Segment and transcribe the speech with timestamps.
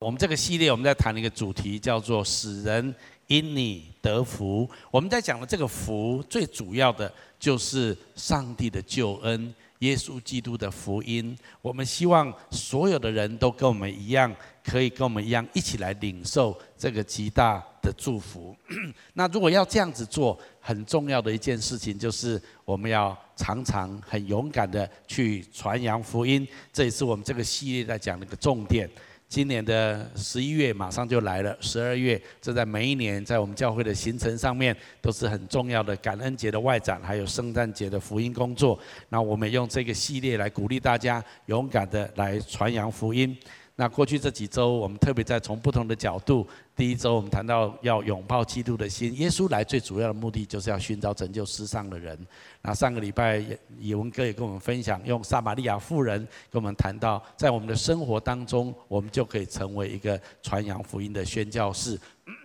[0.00, 2.94] 我们这个系列我们在谈一个主题，叫做“使人
[3.26, 4.66] 因你得福”。
[4.90, 11.36] 我们在讲的这个福，最主要的就是上帝的救恩，耶稣基督的福音。
[11.60, 14.34] 我们希望所有的人都跟我们一样，
[14.64, 18.56] 可以跟我们一样一起来领受这个极大的祝福。
[19.12, 26.48] 那如果要这样子做，很重要的一件事情就是我们要常常很勇敢的去传扬福音。
[26.72, 28.88] 这也是我们这个系列在讲的一个重点。
[29.30, 38.76] 今年的十一月马上就来了，十二月，这在每一年在我们教会的行程上面都是很重要的感恩节的外展，还有圣诞节的福音工作。
[39.08, 43.38] 那我们用这个系列来鼓励大家勇敢的来传扬福音。
[43.80, 46.46] 那过去这几周，我们特别在从不同的角度。
[46.76, 52.18] 第一周我们谈到要拥抱基督的心，耶稣来最主要的目的就是要寻找拯救世上的人。
[52.60, 53.42] 那上个礼拜，
[53.78, 56.18] 以文哥也跟我们分享，用撒玛利亚妇人
[56.50, 61.98] 跟我们谈到，在我们的生活当中，我们就可以成为一个传扬福音的宣教士。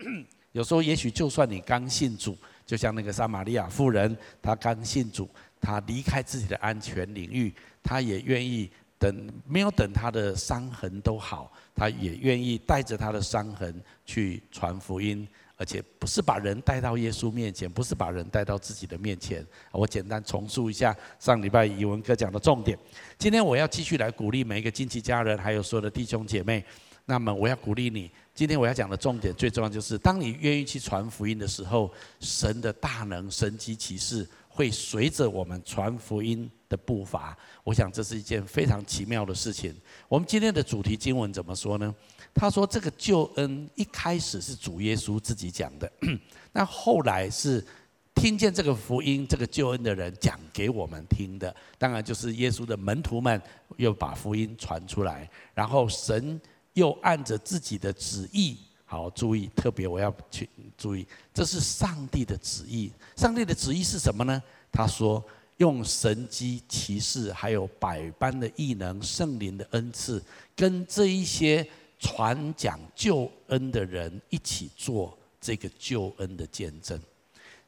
[0.54, 8.72] 有时候，也许就算你刚信主，就像那个撒玛利亚妇人，她刚信主，她离开自己的安全领域，她也愿意。
[9.06, 19.46] 等没有等他的伤痕都好，他也愿意带着他的伤痕去传福音，而且不是把人带到耶稣面前，不是把人带到自己的面前。
[19.72, 22.76] 我简单重述一下上礼拜语文哥讲的重点。
[23.20, 26.66] 今天我要继续来鼓励每一个亲戚家人，还有所有的弟兄姐妹。
[27.08, 39.76] 那么我要鼓励你，今天我要讲的重点最重要就是，当你愿意去传福音的时候，神的大能、神迹奇事会随着我们传福音的步伐，我想这是一件非常奇妙的事情。
[40.08, 41.94] 我们今天的主题经文怎么说呢？
[42.34, 45.92] 他说：“这个救恩一开始是主耶稣自己讲的，
[46.54, 47.66] 那后来是
[48.14, 51.54] 听见这个福音、这个救恩的人讲给我们听的。
[51.78, 53.42] 当然就是耶稣的门徒们
[53.76, 56.40] 又把福音传出来，然后神
[56.74, 60.48] 又按着自己的旨意，好，注意，特别我要去
[60.78, 62.92] 注意，这是上帝的旨意。
[63.16, 64.42] 上帝的旨意是什么呢？
[64.72, 65.24] 他说。”
[65.60, 70.22] 用神迹奇事，还有百般的异能、圣灵的恩赐，
[70.54, 71.66] 跟这一些
[71.98, 77.00] 传讲救恩的人一起做这个救恩的见证。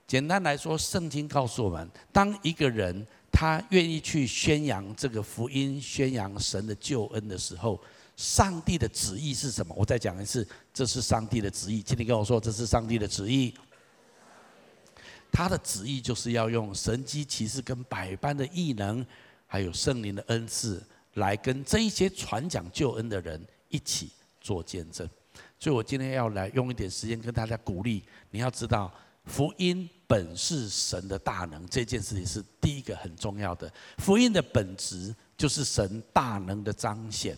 [0.06, 7.80] 简单来说，圣经告诉我们，当一个人他愿意去宣扬这个福音、宣扬神的救恩的时候，
[8.18, 9.74] 上帝的旨意是什么？
[9.78, 11.84] 我再讲一次，这是上帝的旨意。
[11.84, 13.54] 请你跟我说，这是上帝的旨意。
[15.32, 19.06] 他的旨意就是要用神机奇士跟百般的异能，
[19.46, 20.84] 还有圣灵的恩赐，
[21.14, 23.40] 来跟这一些传讲救恩的人
[23.70, 24.10] 一起
[24.42, 25.08] 做见证。
[25.60, 28.04] 所以我今天要来用一点时间跟大家鼓励。
[28.32, 28.92] 你要知道，
[29.26, 33.72] 福音本是神的大能，这件事情是第一个很重要的。
[34.00, 37.38] 福音的本质就是神大能的彰显。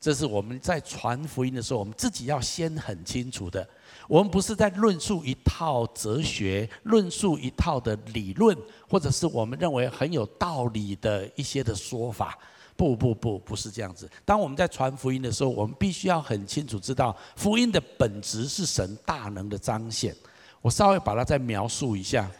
[0.00, 3.66] 这是我们在传福音的时候，我们自己要先很清楚的。
[4.08, 8.56] 我们不是在论述一套哲学，论述一套的理论，
[8.88, 12.38] 或者是我们认为很有道理的一些的说法。
[12.76, 14.08] 不不不，不是这样子。
[14.24, 20.14] 当我们在传福音的时候，我们必须要很清楚知道，福音的本质是神大能的彰显。
[20.60, 22.30] 我稍微把它再描述一下，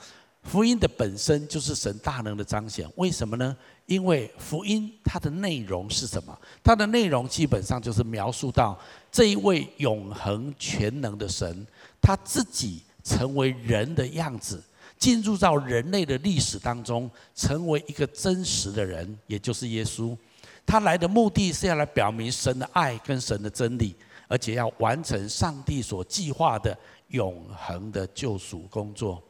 [0.46, 2.88] 福音的本身就是神大能的彰显。
[2.94, 3.56] 为什么呢？
[3.86, 6.38] 因为福音它的内容是什么？
[6.62, 8.78] 它的内容基本上就是描述到
[9.10, 11.66] 这一位永恒全能的神，
[12.00, 14.62] 他自己成为人的样子，
[14.98, 20.16] 进入到人类的历史当中，成为一个真实的人，也就是耶稣。
[20.64, 23.94] 他来的目的是要来表明神的爱跟神的真理，
[24.26, 26.76] 而且要完成上帝所计划的
[27.08, 29.22] 永恒的救赎工作。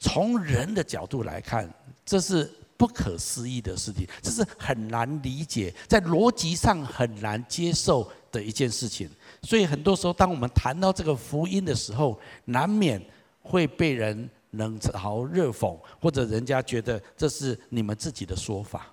[0.00, 1.72] 从人的角度来看，
[2.04, 2.50] 这是。
[2.80, 9.06] 不可思议的事情，这是很难理解，在逻辑上很难接受的一件事情。
[9.42, 12.98] 所以很多时候，当我们谈到这个福音的时候，难免
[13.42, 18.90] 会被人冷嘲热讽，或者人家觉得这是你们自己的说法。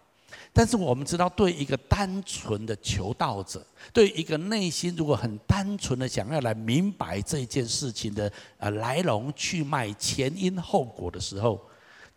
[0.57, 3.63] 但是我们知道，对一个单纯的求道者，
[3.93, 11.61] 对一个内心如果很单纯的想要来明白这件事情的呃来龙去脉、前因后果的时候，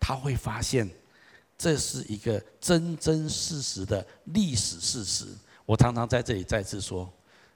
[0.00, 0.88] 他会发现。
[1.62, 4.02] 这是一个真真实实的
[4.32, 5.26] 历史事实。
[5.66, 7.06] 我常常在这里再次说，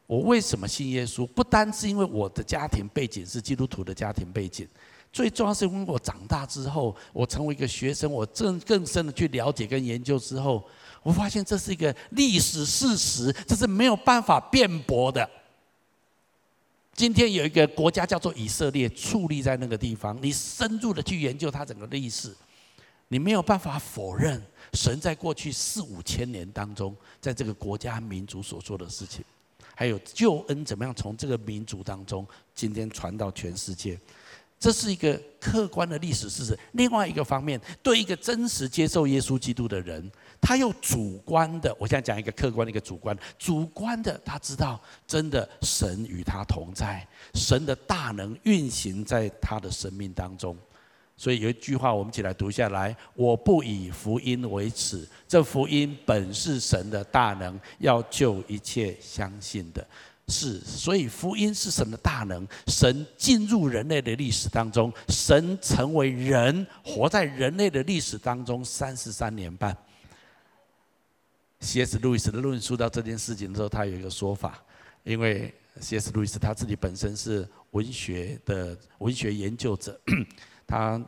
[0.06, 1.26] 我为什么信耶稣？
[1.26, 4.68] 不单是因为我的家庭背景是基督徒的家庭背景，
[5.14, 10.60] 最重要是因为我长大之后，我成为一个学生，我更更深的去了解跟研究之后，
[11.04, 15.30] 我发现这是一个历史事实，这是没有办法辩驳的。
[16.94, 22.34] 今天有一个国家叫做以色列，矗立在那个地方，你深入的去研究它整个历史。
[23.06, 29.24] 你没有办法否认神在过去四五千年当中，在这个国家民族所做的事情。
[29.76, 33.96] 还有救恩怎么样从这个民族当中今天传到全世界。
[34.64, 36.58] 这是一个客观的历史事实。
[36.72, 43.14] 另外一个方面，对一个真实接受耶稣基督的人，他又主观的，我现在讲一个客观的，一个主观。
[43.38, 50.56] 主观的，他知道真的神与他同在，神的大能运行在他的生命当中。
[51.14, 59.86] 所以有一句话，我们一起来读下来：我不以福音为耻，这福音本是神的大能，要救一切相信的。
[60.28, 69.76] 是，所以福音是神的大能，神进入人类的历史当中，神成为人，活在人类的历史当中三十三年半。
[71.60, 71.98] C.S.
[71.98, 74.62] 路易斯的论述到这件事情的时候，他有一个说法，
[75.02, 76.10] 因为 C.S.
[76.12, 79.98] 路易斯他自己本身是文学的文学研究者，
[80.66, 81.02] 他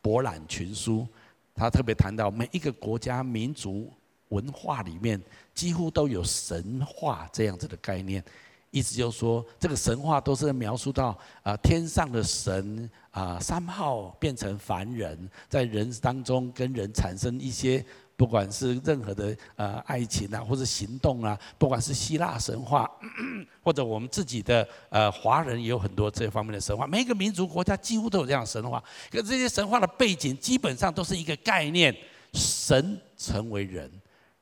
[0.00, 1.06] 博览群书，
[1.54, 3.92] 他特别谈到每一个国家民族
[4.28, 5.20] 文化里面
[5.54, 8.24] 几乎都有神话这样子的概念。
[8.70, 17.82] 意思就是说，这个神话都是描述到啊，天上的神啊，三号变成凡人，在人当中跟人产生一些，
[18.16, 22.90] 不管是任何的呃爱情啊，或者行动啊，不管是希腊神话，
[23.64, 26.86] 或者我们自己的呃华人也有很多这方面的神话。
[26.86, 31.96] 每一个民族国家几乎都有这样的神话，可这些神话的背景基本上都是一个概念：
[32.34, 33.90] 神成为人。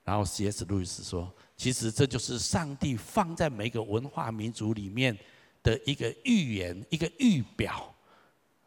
[0.03, 0.65] 然后 C.S.
[0.65, 1.33] 路易斯说。
[1.57, 5.17] 其实这就是上帝放在每个文化民族里面
[5.63, 7.95] 的一个预言，一个预表。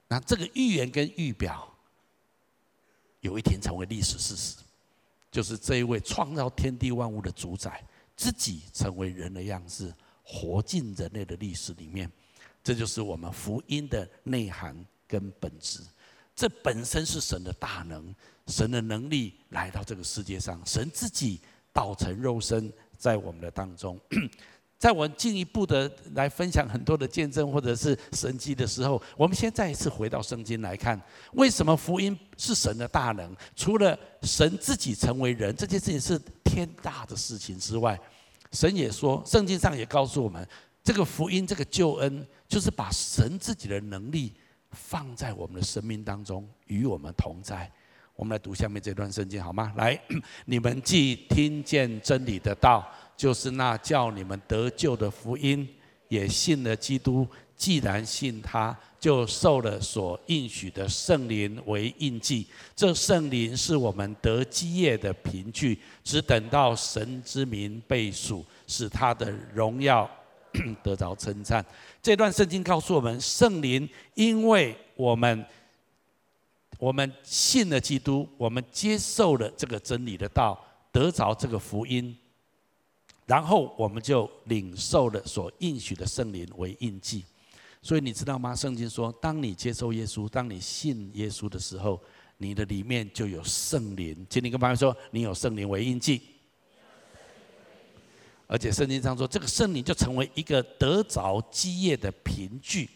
[0.07, 1.69] 那这个预言跟预表，
[3.19, 4.55] 有一天成为历史事实，
[5.29, 7.83] 就是这一位创造天地万物的主宰，
[8.15, 9.93] 自己成为人的样式，
[10.23, 12.09] 活进人类的历史里面。
[12.63, 14.73] 这就是我们福音的内涵
[15.05, 15.81] 跟本质。
[16.33, 18.15] 这本身是神的大能，
[18.47, 21.41] 神的能力来到这个世界上，神自己。
[21.77, 23.99] 道成肉身在我们的当中，
[24.79, 30.99] 在我进一步的来分享很多的见证或者是神迹的时候，我们先再一次回到圣经来看，
[31.33, 33.31] 为什么福音是神的大能？
[33.55, 37.99] 除了神自己成为人这件事情是天大的事情之外，
[38.51, 40.43] 神也说，圣经上也告诉我们，
[40.83, 44.33] 这个福音、这个救恩，就是把神自己的能力
[44.71, 47.71] 放在我们的生命当中，与我们同在。
[48.17, 49.71] 我们来读下面这段圣经好吗？
[49.77, 49.97] 来，
[50.45, 52.83] 你们既听见真理的道，
[53.15, 55.67] 就是那叫你们得救的福音，
[56.07, 57.27] 也信了基督。
[57.55, 62.47] 既然信他，就受了所应许的圣灵为印记。
[62.75, 70.09] 这圣灵是我们得基业的凭据，只等到神之名被数，使他的荣耀
[70.81, 71.63] 得着称赞。
[72.01, 75.45] 这段圣经告诉我们，圣灵因为我们。
[76.77, 80.59] 我们信了基督，我们接受了这个真理的道，
[80.91, 82.15] 得着这个福音，
[83.25, 87.25] 然后我们就领受了所应许的圣灵为印记。
[87.81, 88.55] 所以你知道吗？
[88.55, 91.99] 圣经说，当你接受耶稣，当你信耶稣的时候，
[92.37, 94.25] 你的里面就有圣灵。
[94.29, 96.21] 请你跟朋友说，你有圣灵为印记。
[98.45, 102.89] 而且圣经上说，这个圣灵就成为一个得着基业的凭据。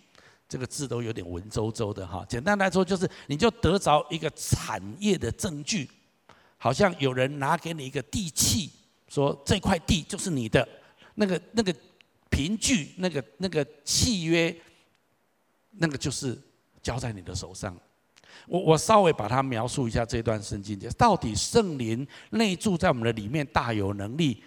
[0.52, 5.90] 这个字都有点文绉绉的哈，简单来说就是，你就得着一个产业的证据，
[6.58, 8.70] 好像有人拿给你一个地契，
[9.08, 10.68] 说这块地就是你的，
[11.16, 11.74] 那个那个
[12.30, 14.54] 凭据，那个那个契约，
[15.78, 16.38] 那个就是
[16.84, 17.74] 交在你的手上。
[18.46, 24.44] 我我稍微把它描述一下这段圣经，到底圣灵内住在我们的里面，大有能力。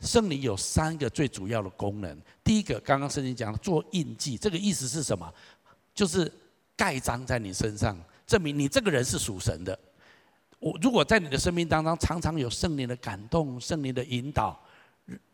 [0.00, 2.20] 圣灵有三个最主要的功能。
[2.44, 5.32] 第一个，刚刚圣经讲做印记，这个意思是什么？
[5.94, 6.30] 就是
[6.76, 7.96] 盖章在你身上，
[8.26, 9.78] 证明你这个人是属神的。
[10.58, 14.60] 我如果在你的生命当中常常有圣灵的感动、圣灵的引导，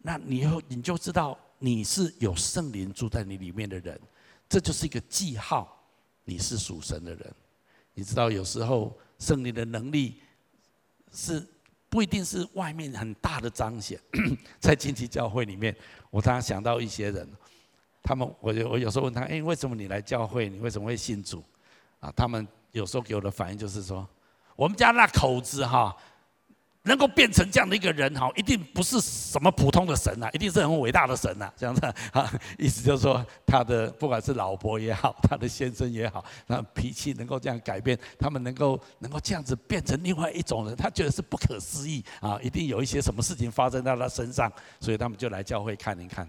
[0.03, 4.01] 那你以后你就知道你是有圣灵住在你里面的人，
[4.49, 5.83] 这就是一个记号，
[6.25, 7.35] 你是属神的人。
[7.95, 10.21] 你知道有时候圣灵的能力
[11.13, 11.47] 是。
[11.89, 13.99] 不一定是外面很大的彰显，
[14.61, 15.75] 在近期教会里面，
[16.11, 17.29] 我常常想到一些人，
[18.03, 20.49] 他们我就我有时候问他，哎，为什么你来教会？
[20.49, 21.43] 你为什么会信主？
[22.01, 24.07] 啊，他们有时候给我的反应就是说，
[24.55, 25.97] 我们家那口子哈。
[26.89, 31.81] 能够变成这样的一个人哈，一定不是什么普通的神呐，一定是很伟大的神呐，这样子
[32.13, 32.29] 啊，
[32.59, 46.29] 意思就是说，他的不管是老婆也好，他的先生也好，那脾气能够这样改变，他们能够能够这样子变成另外一种人，他觉得是不可思议啊，一定有一些什么事情发生在他身上，所以他们就来教会看一看。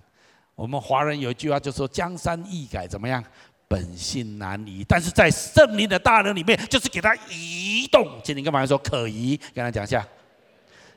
[0.56, 3.24] 我们华人有一句话就说：“江山易改，怎么样？
[3.66, 8.20] 本性难移。”但是在圣灵的大能里面，就是给他移动。
[8.22, 9.40] 请你干嘛说可移？
[9.56, 10.06] 跟他讲一下。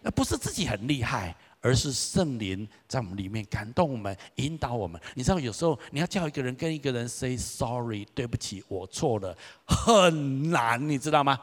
[0.02, 5.00] 那不是自己很厉害，而是圣灵在我们里面感动我们、引导我们。
[5.14, 11.40] 你知道，有时候你要叫一个人跟一个人 say sorry，对不起，我错了，很难，你知道吗？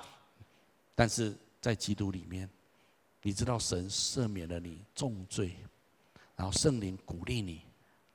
[0.93, 2.49] 但是在基督里面，
[3.21, 5.55] 你知道神赦免了你重罪，
[6.35, 7.61] 然后圣灵鼓励你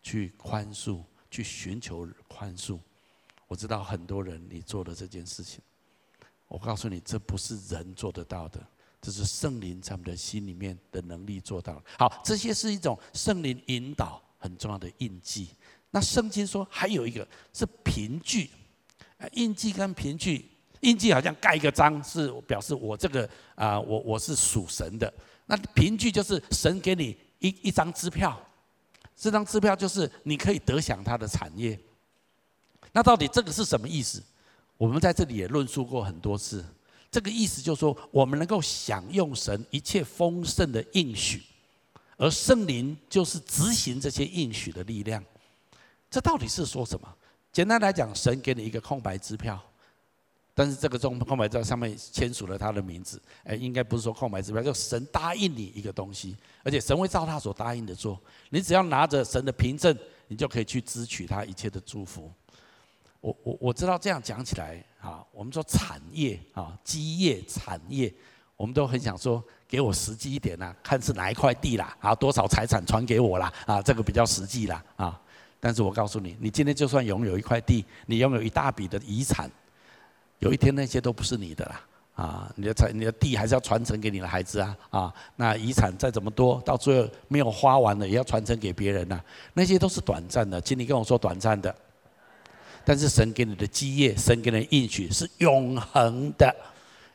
[0.02, 2.78] 去宽恕、去寻求宽恕。
[3.48, 5.60] 我知道很多人你做了这件事情，
[6.48, 8.60] 我告诉你，这不是人做得到的。
[9.04, 11.82] 这是圣灵在我们的心里面的能力做到。
[11.98, 15.50] 好，这些是一种圣灵引导很重要的印记。
[15.90, 18.48] 那圣经说还有一个是凭据，
[19.32, 20.48] 印记跟凭据，
[20.80, 25.12] 印记好像盖一个章，是表示我这个啊，我我是属神的。
[25.44, 28.40] 那凭据就是神给你一一张支票，
[29.14, 31.78] 这张支票就是你可以得享他的产业。
[32.90, 34.22] 那到底这个是什么意思？
[34.78, 36.64] 我们在这里也论述过很多次。
[37.14, 41.40] 这个意思就是说，我们能够享用神一切丰盛的应许，
[42.16, 45.24] 而圣灵就是执行这些应许的力量。
[46.10, 47.08] 这到底是说什么？
[47.52, 49.62] 简单来讲，神给你一个空白支票，
[50.54, 53.22] 但是这个中空白支票上面签署了他的名字。
[53.44, 58.20] 哎，应该不是说空白支票，就神答应你一个东西，而且神会照他所答应的做。
[58.50, 62.28] 你只要拿着神的凭证，你就可以去支取他一切的祝福。
[63.24, 68.12] 我我我知道这样讲起来啊，我们说产业啊，基业产业，
[68.54, 75.18] 我们都很想说，给我实际一点啦，看是哪一块地啦，啊，多少财产传给我啦，啊，这个比较实际啦，啊，
[75.58, 79.50] 但是我告诉你，你今天就算拥有一块地，你拥有一大笔的遗产，
[80.40, 81.80] 有一天那些都不是你的啦，
[82.16, 89.18] 啊，你的财你的地还是要传承给你的孩子啊，啊，那遗产再怎么多，到最后没有花完了，也要传承给别人呐，
[89.54, 91.74] 那些都是短暂的，请你跟我说短暂的。
[92.84, 96.54] 但是神给你的基业，神给你的应许是永恒的，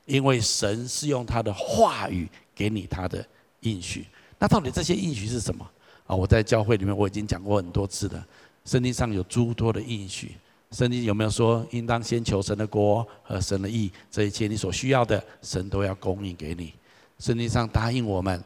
[0.06, 3.26] 因为神是用他的话语给你他的
[3.62, 4.06] 应许。
[4.40, 5.70] 那到底这些应许是什么？
[6.08, 8.26] 啊，我在教会里面我已经讲过很多次了。
[8.66, 10.32] 圣经上有诸多的应许，
[10.72, 13.92] 圣经有没有说应当先求神的国和神的义？
[14.10, 16.74] 这一切你所需要的，神都要供应给你。
[17.20, 18.44] 圣经上答应我们，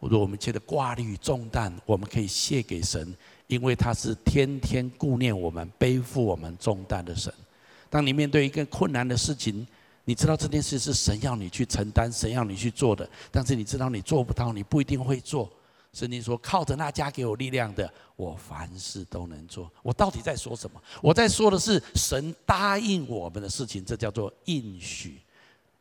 [0.00, 3.14] 如果我们一切的挂虑重担，我们可以卸给神。
[3.54, 7.32] 因为他是天天顾念我们、背负我们重担的神。
[7.88, 9.64] 当你面对一个困难的事情，
[10.04, 15.48] 你知道这件事是神要你去承担、神要你去做的，但是你知道你做不到，你不一定会做。
[15.92, 20.82] 圣经说：“靠着那加给我力量的，我凡事都能做。”我到底在说什么？
[21.00, 25.20] 我在说的是神答应我们的事情，这叫做应许。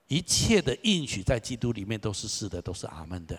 [0.08, 3.36] 一切的应许在基督里面都是是的，都是阿门的。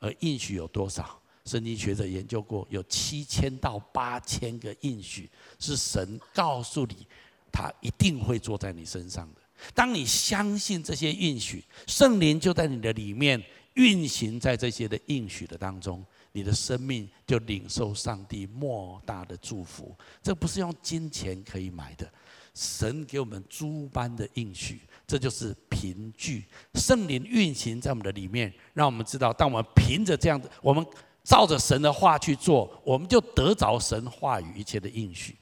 [0.00, 1.20] 而应许有多少？
[1.48, 7.06] 圣经学者研究过，有七千到八千个应许是神告诉你，
[7.50, 9.40] 他一定会坐在你身上的。
[9.74, 13.42] 当你相信这些应许，圣灵就在你的里面
[13.74, 19.96] 运行在这些的应许的当中，你的生命就领受上帝莫大的祝福。
[20.22, 22.06] 这不是用金钱可以买的，
[22.54, 26.44] 神给我们诸般的应许，这就是凭据。
[26.74, 30.86] 圣灵运行在我们的里面，让我们知道，当我们凭着这样子，我们。
[31.28, 35.36] 照着神的话去做，我们就得着神话语一切的应许。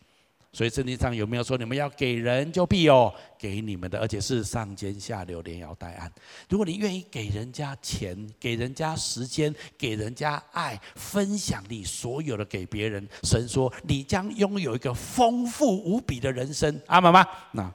[0.53, 6.11] 所以圣经上有没有说，你们要给人就必有给你们的，而且是上尖下流，连摇带按。
[6.49, 16.81] 如果你愿意给人家钱，给人家时间，给人家爱，分享你所有的给别人，神说你将拥有一个丰富无比的人生。
[16.87, 17.25] 阿们吗？
[17.53, 17.73] 那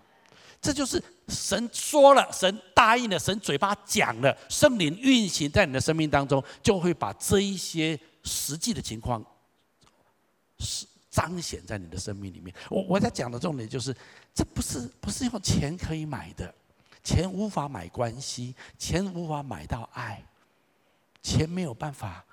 [0.59, 1.01] 这就是。
[1.31, 9.25] 神说了，神答应了，神嘴巴讲了，圣灵运行在你的生命当中，就会把这一些实际的情况
[10.59, 12.53] 是彰显在你的生命里面。
[12.69, 13.95] 我我在讲的重点就是，
[14.33, 16.53] 这不是不是用钱可以买的，
[17.03, 20.21] 钱无法买关系，钱无法买到爱，
[21.23, 22.23] 钱没有办法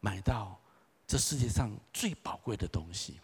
[0.00, 0.58] 买到
[1.06, 3.20] 这世界上最宝贵的东西。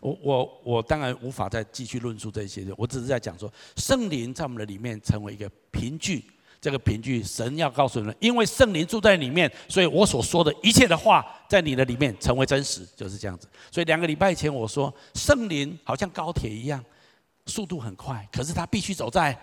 [0.00, 6.24] 我我我当然无法再继续论述这些，我只是在讲说，圣灵在我们的里面成为一个凭据，
[6.60, 13.48] 这个凭据神要告诉你们，因为圣灵住在里面，所以我所说的一切的话在你的里面成为真实，就是这样子。
[13.70, 16.82] 所以两个礼拜前我说，圣灵好像高铁一样，
[17.46, 19.38] 速度很快，可是它必须走在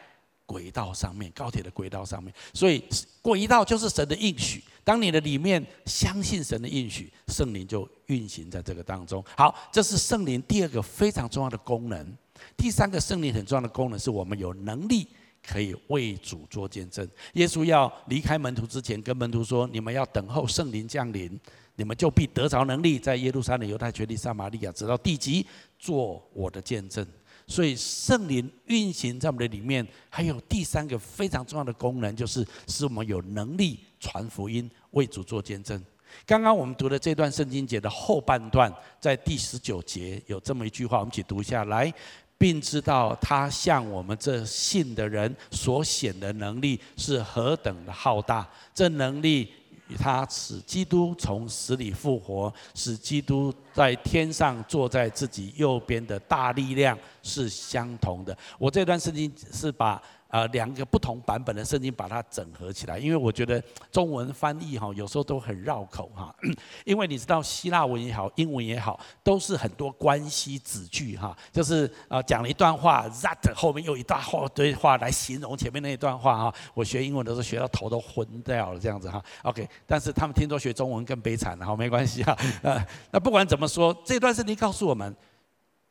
[0.51, 2.84] 轨道上面，高铁的轨道上面，所以
[3.22, 4.62] 轨道就是神的应许。
[4.84, 9.24] 当你的里面相信神的应许，圣灵就运行在这个当中。
[9.38, 12.17] 好，这是圣灵第二个非常重要的功能。
[12.58, 15.08] 第三个圣灵很重要的功能是我们有能力
[15.48, 17.08] 可以为主做见证。
[17.36, 21.39] 耶稣要离开门徒之前，跟门徒说：“你们要等候圣灵降临，
[21.75, 25.46] 你们就必得着能力，在耶路撒冷、犹太全地、撒玛利亚，直到地极，
[25.79, 27.08] 做我的见证。”
[27.51, 35.84] 所以圣灵运行在我们的里面，还有第三个非常重要的功能，就是使我们有能力传福音，为主做见证。
[36.25, 41.93] 刚刚我们读的这段圣经节的后半段，在第十九节有这么一句话，我们一起读一下来，
[42.38, 49.51] 并知道他向我们这信的人所显的能力是何等的浩大，这能力
[49.98, 58.38] 他使基督从死里复活，使基督在天上坐在自己右边的大力量是相同的。
[58.57, 60.01] 我这段圣经是把。
[60.31, 63.61] 呃，两个不同版本的圣经把它整合起来，因为我觉得
[63.91, 66.33] 中文翻译哈有时候都很绕口哈，
[66.85, 74.23] 因为你知道希腊文也好，英文也好，都是很多关系子句哈，就是呃讲了一段话，that 后面又一大
[74.55, 76.53] 堆话来形容前面那一段话哈。
[76.73, 79.21] 我学英文的时候学到头都昏掉了这样子哈。
[79.43, 82.38] OK，但是他们听说学中文更悲惨了哈，没关系哈。
[82.61, 85.13] 呃， 那不管怎么说，这段圣经告诉我们。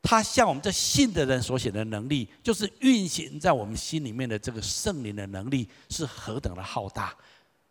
[0.03, 7.15] 他向我们这信的人所显的能力，就是运行在我们心里面的这个圣灵的能力是何等的浩大。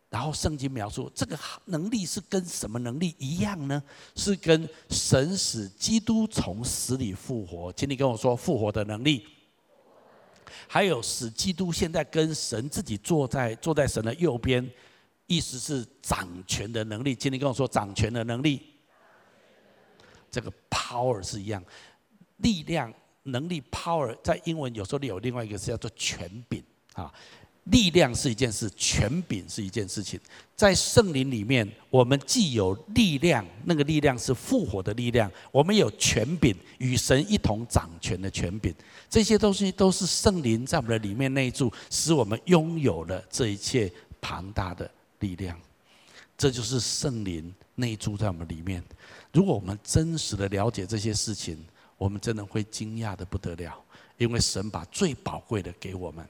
[0.09, 3.81] 然后圣经描述这个能力是跟什么能力一样呢？
[4.15, 9.27] 是跟神使基督从死里复活，请你跟我说复活的能力。
[10.67, 14.67] 还有使基督现在跟神自己坐在坐在神的右边，
[15.27, 17.13] 意思是掌权的能力。
[17.13, 18.61] 请你跟我说掌权的能力。
[20.31, 21.63] 这个 power 是一样。
[22.39, 22.93] 力量、
[23.23, 27.13] 能力、power，在英文有时候有另外一个是叫做权柄啊。
[27.65, 30.19] 力量是一件事，权柄是一件事情。
[30.55, 38.73] 在圣灵里面，我们既有力量，那个力量是复活的力量；我们有权柄，与神一同掌权的权柄。
[39.07, 45.55] 这些东西都是圣灵在我们的里面内住，使我们拥有了这一切庞大的力量。
[46.35, 48.83] 这就是圣灵内住在我们里面。
[49.31, 51.63] 如果我们真实的了解这些事情，
[51.99, 53.77] 我们真的会惊讶得不得了，
[54.17, 56.25] 因为神把最宝贵的给我们。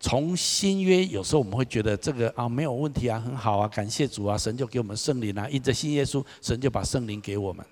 [0.00, 7.64] 从新约，有时候我们会觉得这个啊没有问题啊，很好啊，感谢主啊，神就给我们圣灵啊，印着新耶稣，神就把圣灵给我们。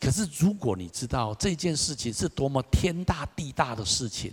[0.00, 4.32] 可是如果你知道这件事情是多么天大地大的事情，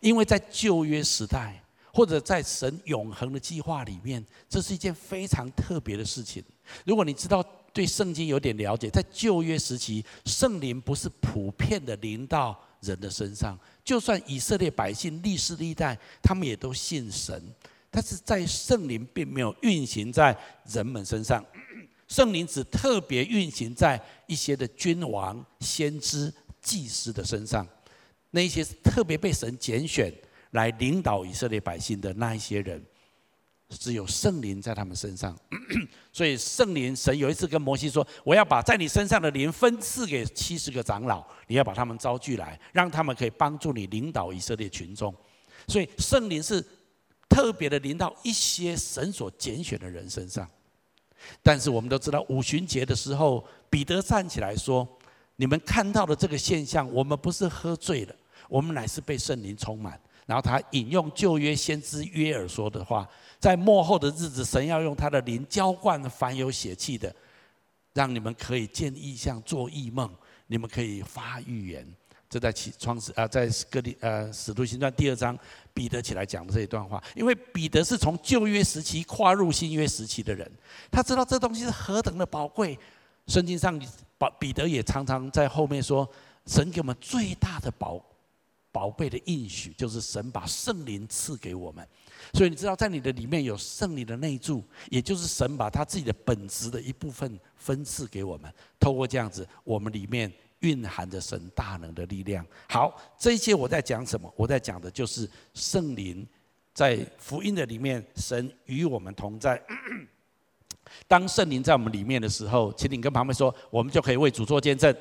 [0.00, 1.62] 因为在旧约时代，
[1.92, 6.42] 或者在神永恒的计划里面，这是一件非常特别的事情。
[6.84, 7.44] 如果你知道。
[7.74, 13.58] 对圣经有点了解，在旧约时期，圣灵不是普遍的临到人的身上。
[13.84, 17.42] 就算以色列百姓历世历代，他们也都信神，
[17.90, 20.34] 但是在圣灵并没有运行在
[20.72, 21.44] 人们身上。
[22.06, 26.32] 圣灵只特别运行在一些的君王、先知、
[26.62, 27.66] 祭司的身上，
[28.30, 30.14] 那一些特别被神拣选
[30.52, 32.80] 来领导以色列百姓的那一些人。
[33.76, 35.36] 只有圣灵在他们身上，
[36.12, 45.14] 所以圣灵神有一次跟摩西说：“我要把在你身上的灵分赐给七十个长老，你要把他们招聚来，让他们可以帮助你领导以色列群众。”
[45.66, 46.64] 所以圣灵是
[47.28, 50.48] 特别的临到一些神所拣选的人身上。
[51.42, 54.86] 但是我们都知道，五旬节的时候，彼得站起来说
[55.36, 58.14] ：“你们看到的这个现象，我们不是喝醉了，
[58.48, 63.06] 我们乃是被圣灵充满。”然后他引用旧约先知约珥说的话，
[63.44, 67.14] 在末后的日子，神要用他的灵浇灌凡有血气的，
[67.92, 70.10] 让你们可以见异象、做异梦，
[70.46, 71.86] 你们可以发预言。
[72.30, 75.38] 这在启创始啊，在哥林呃使徒行传第二章，
[75.74, 80.50] 彼得起来讲的这一段话，因为彼得是从旧约时期跨入新约时期的人，
[80.90, 82.78] 他知道这东西是何等的宝贵。
[83.26, 83.78] 圣经上，
[84.16, 86.08] 宝彼得也常常在后面说，
[86.46, 88.02] 神给我们最大的宝。
[88.72, 91.86] 宝贝的应许就是神把圣灵赐给我们，
[92.32, 98.52] 所以你知道，在你的里面有圣灵的内住，也就是神把他自己的本质的一部分分赐给我们。
[98.80, 102.46] 透过这样子，我们里面蕴含着神大能的力量。
[102.68, 104.32] 好，这一些我在讲什么？
[104.36, 106.26] 我在讲的就是圣灵
[106.72, 109.62] 在福音的里面，神与我们同在。
[111.08, 114.94] 当圣灵在我们里面的时候，请你跟旁边说，我们就可以为主做见证。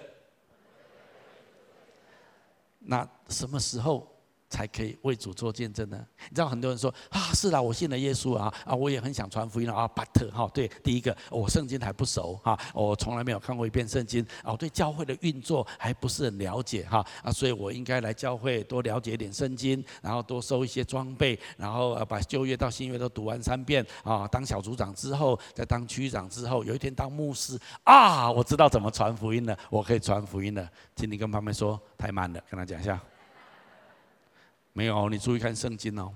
[2.80, 4.06] 那什么时候
[4.54, 5.98] 才可以为主做见证呢？
[6.30, 33.02] 你知道很多人说啊，是啦，我信了耶稣啊，啊，我也很想传福音啊，but 哈，对，第一个我圣经还不熟哈，我从来没有看过一遍圣经啊，我对教会的运作还不是很了解哈啊，所以我应该来教会多了解一点圣经，然后多收一些装备，然后把旧约到新约都读完三遍啊，当小组长之后，再当区长之后，有一天当牧师啊，我知道怎么传福音了，我可以传福音了，请你跟旁边说太慢了，跟他讲一下。
[34.74, 36.12] 没有，你注意看圣经哦。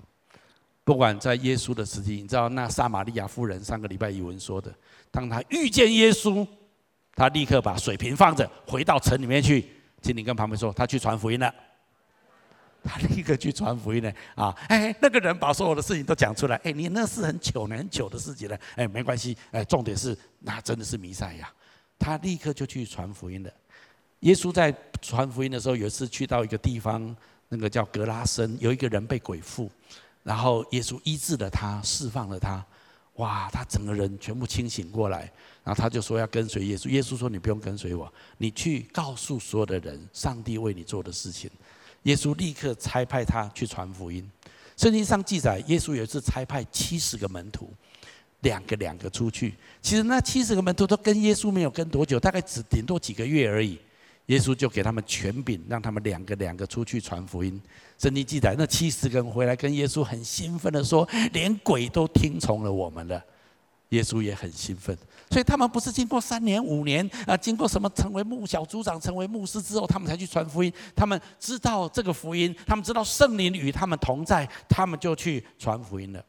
[0.84, 4.74] 不管在耶稣的时期，你知道那撒玛利亚妇人上个礼拜语文说的，
[5.12, 6.48] 当他遇见耶稣，
[7.14, 9.70] 他立刻把水瓶放着，回到城里面去。
[10.02, 11.54] 请你跟旁边说，他去传福音了。
[12.84, 14.14] 他立刻去传福音呢。
[14.36, 16.56] 啊，哎，那个人把所有的事情都讲出来。
[16.58, 18.58] 哎，你那是很糗很糗的事情了。
[18.76, 19.36] 哎，没关系。
[19.52, 21.52] 哎，重点是那真的是弥赛亚。
[22.00, 23.52] 他立刻就去传福音了。
[24.20, 27.14] 耶稣在传福音的时候，有一次去到一个地方，
[27.50, 29.70] 那个叫格拉森，有一个人被鬼附，
[30.24, 32.66] 然后耶稣医治了他，释放了他。
[33.14, 35.22] 哇，他整个人全部清醒过来，
[35.64, 36.88] 然后他就说要跟随耶稣。
[36.90, 41.50] 耶稣说：“你不用跟随我，你去告诉所有的人，上帝为你做的事情。”
[42.04, 44.30] 耶稣立刻差派他去传福音。
[44.76, 47.74] 圣经上记载，耶稣有一次差派七十个门徒，
[48.42, 49.56] 两个两个出去。
[49.82, 53.80] 其实那七十个门徒都跟耶稣没有跟多久，大概只顶多几个月而已。
[54.28, 57.62] 耶稣就给他们权柄，让他们两个两个出去传福音。
[57.98, 63.22] 圣经记载，那七十个人回来跟耶稣很兴奋的说：“连鬼都听从了我们了。”
[63.92, 64.96] 耶稣也很兴奋。
[65.32, 70.72] 所以他们不是经过三年五年啊，经过什么成为牧小组长、成为牧师之后，他们才去传福音。
[70.94, 76.22] 他们知道这个福音，他们知道圣灵与他们同在，他们就去传福音了。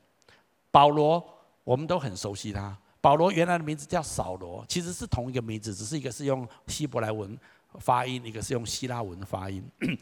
[0.71, 1.21] 保罗，
[1.65, 2.79] 我们都很熟悉他。
[3.01, 7.37] 保罗原来的名字叫扫罗，其实是同一个名字，只是一个是用希伯来文。
[7.81, 9.63] 发音，一个是用希腊文的发音。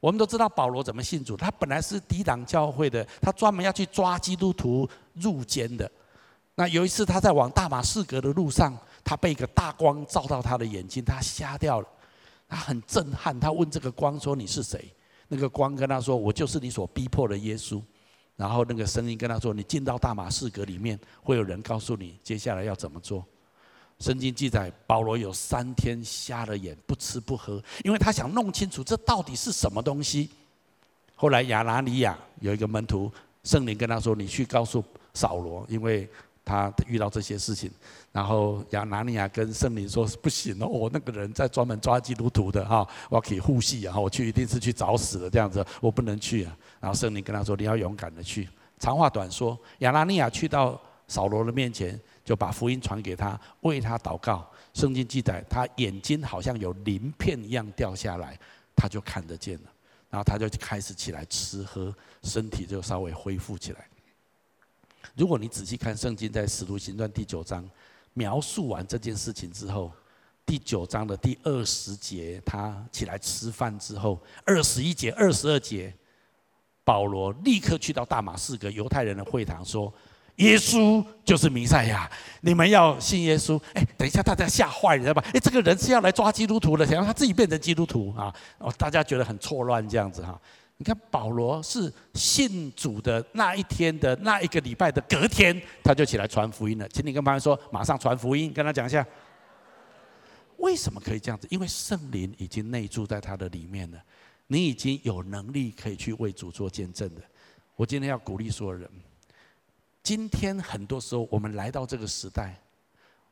[0.00, 5.90] 我们都知道保罗怎么信主，他本来是抵挡教会的，他专门要去抓基督徒入监的。
[6.54, 11.88] 那有一次他在往大马士革的路上，他被一个大光照到他的眼睛，他瞎掉了。
[12.48, 14.90] 他很震撼，他问这个光说：“你是谁？”
[15.28, 17.82] 那个光跟他说：“我就是你所逼迫的耶稣。”
[18.36, 23.24] 然后那个声音跟他说：“你进到大马士革里面，会有人告诉你接下来要怎么做。”
[24.00, 30.30] 圣经记载，保罗有三天瞎了眼，不吃不喝，因为他想弄清楚这到底是什么东西。
[31.16, 33.10] 后来亚拿尼亚有一个门徒，
[33.42, 34.84] 圣灵跟他说：“你去告诉
[35.14, 36.08] 扫罗，因为
[36.44, 37.68] 他遇到这些事情。”
[38.12, 52.00] 然后亚拿尼亚跟圣灵说：“不行哦，我那个人在专门抓基督徒的哈，我可以护系啊，我去一定是去找死的这样子，我不能去啊。”然后圣灵跟他说：“你要勇敢的去。”长话短说，亚拿尼亚去到扫罗的面前。
[52.28, 54.46] 就把福音传给他，为他祷告。
[54.74, 58.38] 圣经记载，他眼睛好像有鳞片一样掉下来，
[58.76, 59.72] 他就看得见了。
[60.10, 61.90] 然后他就开始起来吃喝，
[62.22, 63.88] 身体就稍微恢复起来。
[65.16, 67.66] 如果你仔细看圣经，在使徒行传第九章
[68.12, 69.90] 描述完这件事情之后，
[70.44, 75.94] 第九章的第二十节，他起来吃饭之后，二十一节、二十二节，
[76.84, 79.90] 保罗立刻去到大马士革犹太人的会堂说。
[80.38, 83.60] 耶稣就是弥赛亚，你们要信耶稣。
[83.74, 85.22] 哎，等一下，大家吓坏了，吧？
[85.34, 88.32] 哎，这个人是要来抓基督徒的，想让他自己变成基督徒啊！
[88.58, 90.40] 哦，大家觉得很错乱这样子哈。
[90.76, 96.88] 你看保罗是信主的那一天的那一个礼拜的隔天，他就起来传福音了。
[96.90, 99.04] 请你跟旁边说，马上传福音，跟他讲一下，
[100.58, 101.48] 为什么可以这样子？
[101.50, 103.98] 因为圣灵已经内住在他的里面了，
[104.46, 107.22] 你已经有能力可以去为主做见证的。
[107.74, 108.88] 我今天要鼓励所有人。
[110.08, 112.58] 今天很多时候，我们来到这个时代，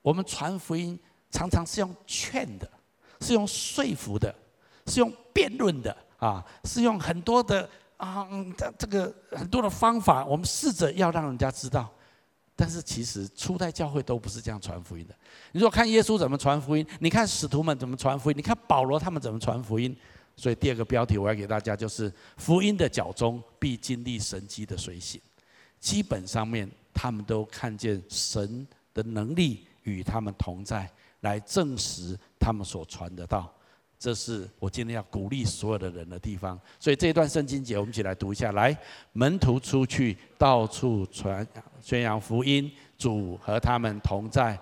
[0.03, 0.99] 我们传福音
[1.31, 2.71] 常常是用劝的，
[3.23, 4.35] 是用说服的，
[4.85, 11.91] 是用辩论的啊，是用很多的啊，这这个很多的方法，我们试着要让人家知道。
[12.55, 15.15] 但是其实初代教会都不是这样传福音的。
[15.53, 19.97] 你说看耶稣怎么传福音，你看使徒们怎么传福音，你看保罗他们怎么传福音。
[20.37, 25.19] 所以第二个标题我要给大家就是：福音的脚踪必经历神迹的随行。
[25.79, 33.53] 基本上面，他们都看见神的能力与他们同在，来证实他们所传的道。
[33.99, 36.61] 这是我今天要鼓励所有的人的地方。
[36.79, 38.53] 所以这一段圣经节，我们一起来读一下。
[38.53, 38.77] 来，
[39.12, 41.47] 门徒出去，到处传
[41.81, 44.59] 宣扬福音，主和他们同在，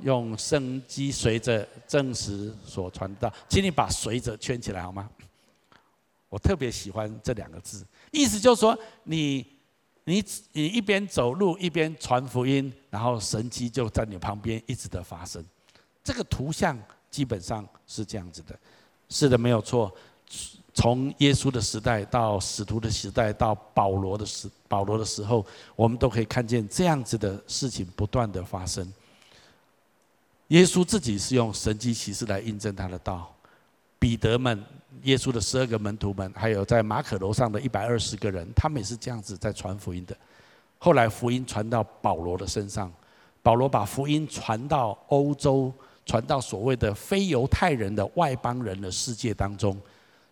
[0.00, 3.32] 用生机随着证实所传道。
[3.48, 5.08] 请你把“随着”圈起来好吗？
[6.28, 9.46] 我特别喜欢这两个字，意思就是说你。
[10.04, 15.44] 你你一边走路一边传福音，然后神迹就在你旁边一直的发生。
[16.02, 16.76] 这个图像
[17.10, 18.58] 基本上是这样子的，
[19.08, 19.94] 是的，没有错。
[20.74, 28.92] 从耶稣的时代到使徒的时代到保罗的时保罗的时候，我们都可以看见这样子的事情不断的发生。
[30.48, 33.32] 耶稣自己是用神迹奇事来印证他的道。
[33.98, 34.64] 彼得们。
[35.02, 40.16] 耶稣的十二个门徒们，还有在马可楼上的一百二十个人，他们也是这样子在传福音的。
[40.78, 42.92] 后来福音传到保罗的身上，
[43.42, 45.72] 保罗把福音传到欧洲，
[46.04, 49.76] 传到所谓的非犹太人的外邦人的世界当中。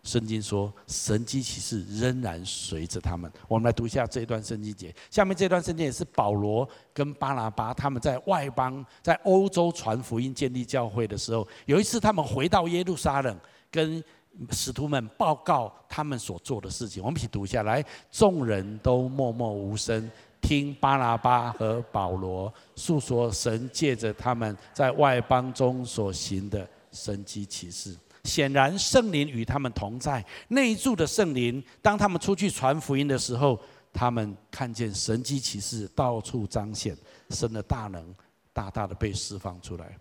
[0.03, 3.31] 圣经说，神迹奇事仍然随着他们。
[3.47, 4.91] 我们来读一下这一段圣经节。
[5.11, 14.03] 下面这段圣经也是保罗跟巴拿巴他们在外邦，在欧洲传福音、建立教会的时候，有一次他们回到耶路撒冷，跟
[14.51, 17.03] 使徒们报告他们所做的事情。
[17.03, 20.09] 我们一起读下来，众人都默默无声，
[20.41, 27.95] 听巴拿巴和保罗诉说神借着他们在外邦中所行的神迹奇事。
[28.23, 33.59] 显然圣灵与他们同在，内住的圣灵，当他们出去传福音的时候，
[33.91, 36.95] 他们看见神迹奇事到处彰显，
[37.31, 38.15] 神的大能
[38.53, 39.97] 大大的被释放出来。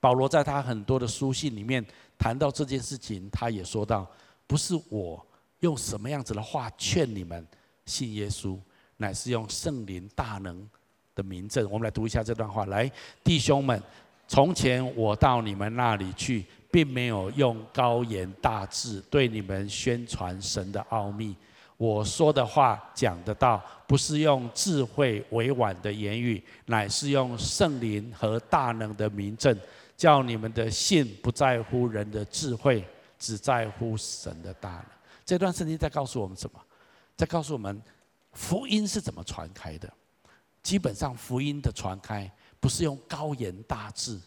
[0.00, 1.84] 保罗在他很多的书信里面
[2.18, 4.06] 谈到这件事情，他也说到：
[4.46, 5.24] 不是我
[5.60, 7.46] 用什么样子的话劝你们
[7.86, 8.58] 信耶稣，
[8.96, 10.68] 乃是用圣灵大能
[11.14, 11.64] 的明证。
[11.70, 12.90] 我们来读一下这段话：来，
[13.22, 13.80] 弟兄们，
[14.26, 21.34] 从前我到你们那里去，并没有用高言大智对你们宣传神的奥秘。
[21.76, 29.56] 我说的话讲的道，不是用智慧委婉的言语，乃是用圣灵和大能的明证。
[29.98, 32.86] 叫你们的信不在乎人的智慧，
[33.18, 34.84] 只在乎神的大能。
[35.26, 36.60] 这段圣经在告诉我们什么？
[37.16, 37.82] 在告诉我们
[38.32, 39.92] 福音是怎么传开的。
[40.62, 42.30] 基本上，福音的传开
[42.60, 44.20] 不是用高言大智，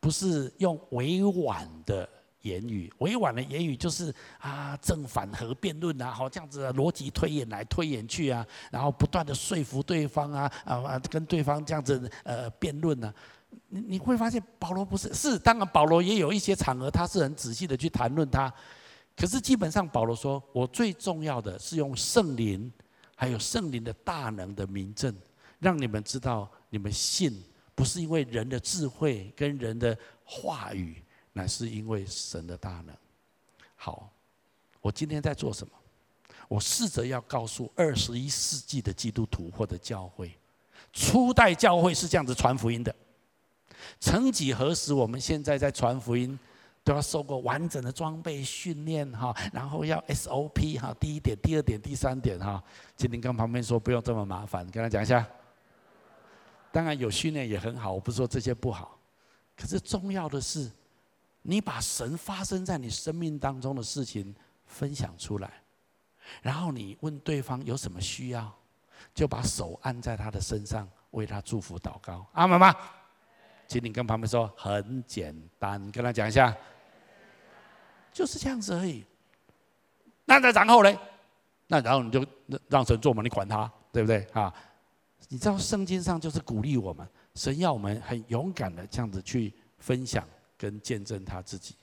[0.00, 2.08] 不是用委婉的
[2.40, 2.92] 言语。
[2.98, 13.14] 委婉的言语就是啊，正反合辩论啊，好这样子的逻辑推演来推演去啊，然后不断的说服对方啊啊，跟对方这样子呃辩论呢。
[13.68, 18.52] 你你会发现保罗不是，是当然保罗也有一些场合他是很仔细的去谈论他，
[19.16, 22.70] 可是基本上保罗说，我最重要的是用圣灵，
[23.14, 25.14] 还有圣灵的大能的明证，
[25.58, 27.42] 让你们知道你们信
[27.74, 32.94] 不是因为人的智慧跟人的话语，乃是因为神的大能。
[33.76, 34.10] 好，
[34.80, 35.72] 我今天在做什么？
[36.48, 40.38] 我试着要告诉二十一世纪的基督徒或者教会，
[40.92, 42.94] 初代教会是这样子传福音的。
[44.02, 46.36] 曾几何时，我们现在在传福音，
[46.82, 52.60] 都要受过完整的装备训练哈，然后要 SOP 哈，第一点、第二点、第三点哈。
[52.96, 55.24] 今天跟旁边说不用这么麻烦，跟他讲一下。
[56.72, 58.98] 当然有训练也很好，我不是说这些不好，
[59.56, 60.68] 可是重要的是，
[61.42, 64.34] 你把神发生在你生命当中的事情
[64.66, 65.62] 分享出来，
[66.42, 68.52] 然后你问对方有什么需要，
[69.14, 72.26] 就把手按在他的身上，为他祝福祷告。
[72.32, 72.74] 阿们吗？
[73.72, 76.54] 请你跟旁边说，很简单，跟他讲一下，
[78.12, 79.02] 就是这样子而已。
[80.26, 80.94] 那那然后呢？
[81.68, 82.22] 那然后你就
[82.68, 84.52] 让神做嘛，你管他，对不对啊？
[85.30, 91.74] 你知道圣经上就是鼓励我们，神要我们很勇敢的这样子去分享跟见证他自己。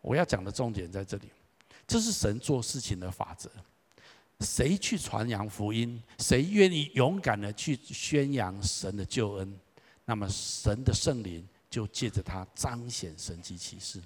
[0.00, 1.30] 我要讲的重点在这里，
[1.86, 3.50] 这是神做事情的法则。
[4.40, 9.60] 谁去传扬福音，谁愿意勇敢的去宣扬神的救恩？
[10.10, 14.02] 那么神的圣灵就借着他彰显神迹奇事。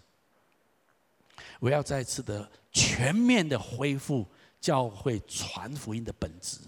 [1.59, 4.27] 我要再次的全面的恢复
[4.61, 6.59] 教会传福音的本质。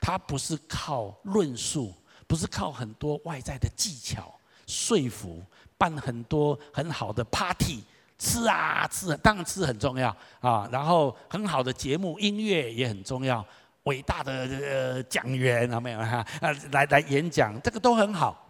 [0.00, 1.92] 它不是靠论述，
[2.26, 4.34] 不是靠很多外在的技巧
[4.66, 5.42] 说服，
[5.76, 7.84] 办很多很好的 party，
[8.18, 10.08] 吃啊吃，当然吃很重要
[10.40, 10.66] 啊。
[10.72, 13.46] 然后很好的节目，音乐也很重要。
[13.82, 18.44] 伟大的呃讲员啊，没有哈啊，来来演讲，这个都很好。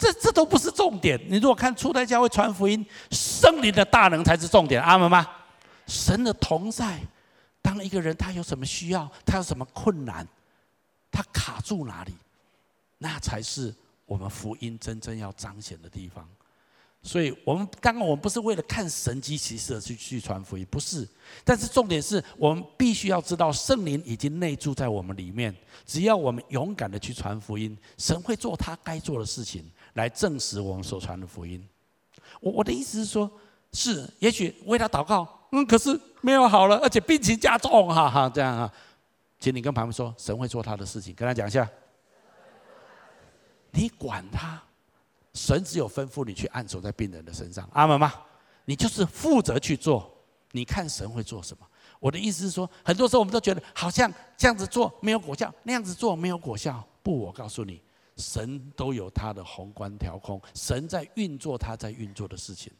[0.00, 1.20] 这这都不是重点。
[1.28, 4.82] 你如果看初代教会传福音，圣灵的大能才是重点。
[4.82, 5.28] 阿门吗？
[5.86, 6.98] 神的同在，
[7.60, 10.26] 当一个人他有什么需要，他有什么困难，
[11.10, 12.14] 他卡住哪里，
[12.96, 13.74] 那才是
[14.06, 16.26] 我们福音真正要彰显的地方。
[17.02, 21.08] 所以，我们刚刚我们不是为了看神迹奇事去去传福音，不是。
[21.44, 25.54] 但是重点是我们必须要知道，圣灵已经内住在我们里面。
[25.86, 29.64] 只要我们勇敢的去传福音，神会做他该做的事情。
[29.94, 31.66] 来证实我们所传的福音。
[32.40, 33.28] 我我的意思是说，
[33.72, 38.72] 是也许为他祷告，嗯，可是没有好了，而且病情加重，哈哈，这样啊，
[39.40, 41.68] 请你跟旁边说，神会做他的事情，跟他讲一下。
[43.72, 44.62] 你管他，
[45.34, 48.12] 神只有吩咐你去按手在病人的身上，阿门吗？
[48.64, 50.12] 你就是负责去做，
[50.52, 51.66] 你看神会做什么？
[51.98, 56.82] 我的意思是说，很多时候我们都觉得好像这样子做没有果效，那样子做没有果效。
[57.02, 57.80] 不，我告诉你。
[58.16, 62.70] 神都有他的宏观调控，神在运作他在运作的事情。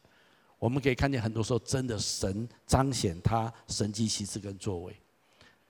[0.59, 4.95] 我们可以看见很多时候，真的神彰显他神迹奇事跟作为。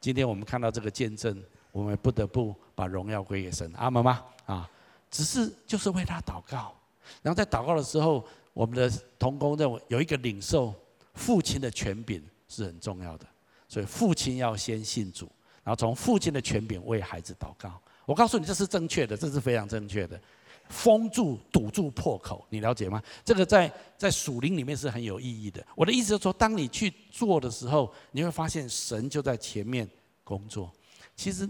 [0.00, 1.40] 今天我们看到这个见证，
[1.70, 3.72] 我们不得不把荣耀归给神。
[3.76, 4.24] 阿门吗？
[4.44, 4.68] 啊，
[5.10, 6.74] 只是就是为他祷告。
[7.22, 10.74] 然后在祷告的时候，我们的同工认为有一个领受
[11.14, 13.26] 父亲的权柄是很重要的，
[13.68, 15.28] 所以父亲要先信主，
[15.64, 17.80] 然后从父亲的权柄为孩子祷告。
[18.06, 20.20] 我告诉你，这是正确的，这是非常正确的。
[20.68, 23.02] 封住、堵住破口，你了解吗？
[23.24, 25.64] 这个在 在属灵里面是很有意义的。
[25.74, 29.88] 我的意思就是说，当你去做的时候，你会发现神就在前面
[30.22, 30.72] 工作。
[31.16, 31.48] 其实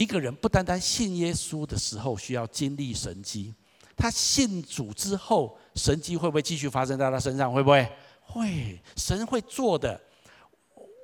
[0.00, 3.54] 一个人不单单信耶稣的时候需要经历神迹，
[3.94, 7.52] 他信主之后，神迹会不会继续发生在他身上？
[7.52, 7.86] 会不会？
[8.22, 10.00] 会，神会做的。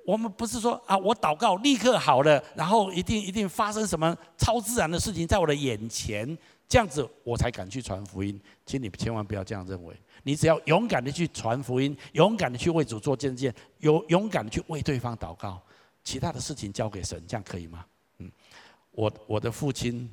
[0.07, 6.27] 我们不是说啊，我祷告立刻好了，然后一定一定发生什么超自然的事情在我的眼前，
[6.67, 8.41] 这样子我才敢去传福音。
[8.65, 15.61] 请你千万不要这样认为，你只要勇敢的去传福音，勇敢的去为主做见证，勇勇敢的去为对方祷告，
[16.03, 17.85] 其他的事情交给神，这样可以吗？
[18.97, 20.11] 我我的父亲，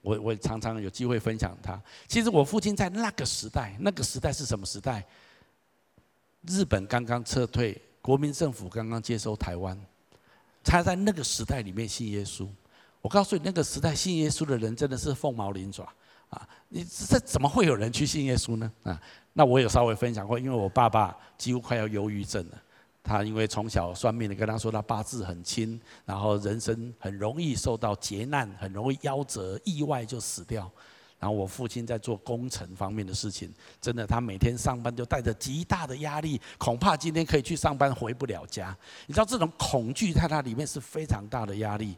[0.00, 1.78] 我我常常有机会分享他。
[2.08, 5.04] 其实我父亲在那个时代，那个时代是什么时代？
[6.46, 7.78] 日本刚刚撤退。
[8.02, 9.78] 国民政府刚刚接收台湾，
[10.64, 12.48] 他在那个时代里面信耶稣。
[13.02, 15.86] 我告诉你，那个时代信耶稣的人真的是凤毛麟角
[16.30, 16.48] 啊！
[16.70, 18.72] 你这怎么会有人去信耶稣呢？
[18.84, 18.98] 啊，
[19.34, 22.62] 那我有稍微分享过，因为我爸爸几乎快要忧郁症了。
[23.02, 30.70] 他因为从小算命的跟他说，他八字很轻，然后人生很容易受到劫难，很容易夭折，意外就死掉。
[31.18, 38.76] 然后我父亲在做工程方面的事情，真的，他每天上班就带着极大的压力，恐怕今天可以去上班回不了家。
[39.06, 41.96] 你知道这种恐惧在他里面是非常大的压力。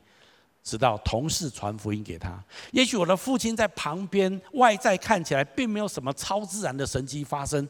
[0.65, 7.69] 直到同事传福音给他，也许我的父亲在旁边，外在看起来并没有什么超自然的神迹发生，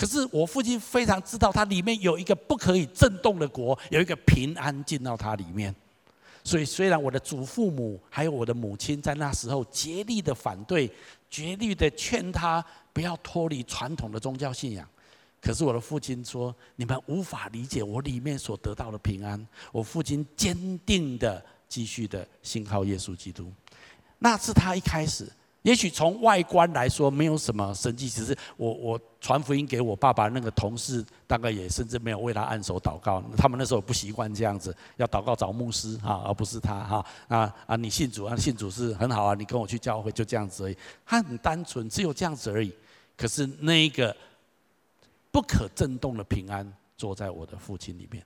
[0.00, 5.74] 可是我父亲非常知道，他里面有一个不可以震动的国，有一个平安进到他里面。
[6.42, 10.90] 所以，虽然我的祖父母还有我的母亲在那时候竭力的反对，
[11.28, 14.88] 竭力的劝他不要脱离传统的宗教信仰，
[15.38, 23.52] 可是我的父亲说：“你们无法理解我里面所得到的平安。”我父亲坚定的继续的信靠耶稣基督，
[24.18, 25.30] 那是他一开始。
[25.62, 33.22] 也许从外观来说没有什么神迹，只是我我传福音给我爸爸那个同事，大概也甚至没有为他按手祷告。
[33.36, 37.04] 他们那时候不习惯这样子，要祷告找牧师哈，而不是他哈。
[37.28, 40.76] 啊啊，你信主啊，信主是很好啊，你跟我去教会就这样子而已。
[41.04, 42.74] 他很单纯，只有这样子而已。
[43.14, 44.16] 可是那一个
[45.30, 48.24] 不可震动的平安坐在我的父亲里面。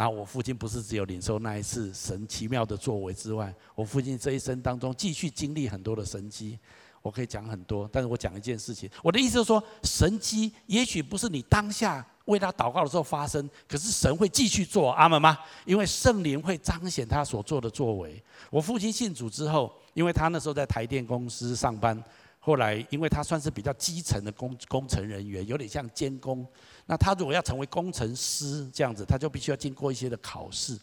[0.00, 6.58] 然后我父亲不是只有领受那一次神奇妙的作为之外，我父亲这一生当中继续经历很多的神迹，
[7.02, 15.36] 我可以讲很多，但是我讲一件事情，我的意思是说，神迹也许不是你当下为他祷告的时候发生，可是神会继续做，阿门吗？
[15.66, 18.24] 因为圣灵会彰显他所做的作为。
[18.48, 22.02] 我父亲信主之后，因为他那时候在台电公司上班。
[22.42, 26.44] 后来，因为他算是比较基层的工工程人员，有点像监工。
[26.86, 30.78] 那他如果要成为工程师这样子，他就必须要经过一些的考试。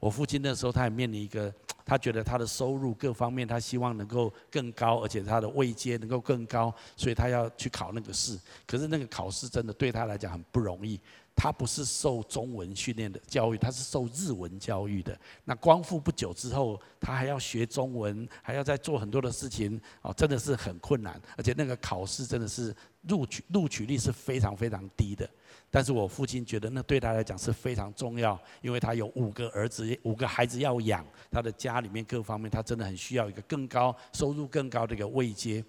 [0.00, 1.52] 我父亲那时候他也面临一个，
[1.84, 8.38] 他觉得他的收入各方面，他希望能够更高，而且他的位阶能够更高，所以他要去考那个试。
[8.66, 11.00] 可是那个考试真的对他来讲很不容易。
[11.38, 15.16] 他不是受中文训练的教育，他是受日文教育的。
[15.44, 21.20] 那光复不久之后，他还要学中文，还要再做很多的事情，哦，真的是很困难。
[21.36, 25.28] 而且那个考试真的是录取录取率是非常非常低的。
[25.70, 35.62] 但是我父亲觉得那对他来讲是非常重要，因为他有五个儿子，五个孩子要养，他的家里面各方面他真的很需要一个更高收入、更高的一个位阶，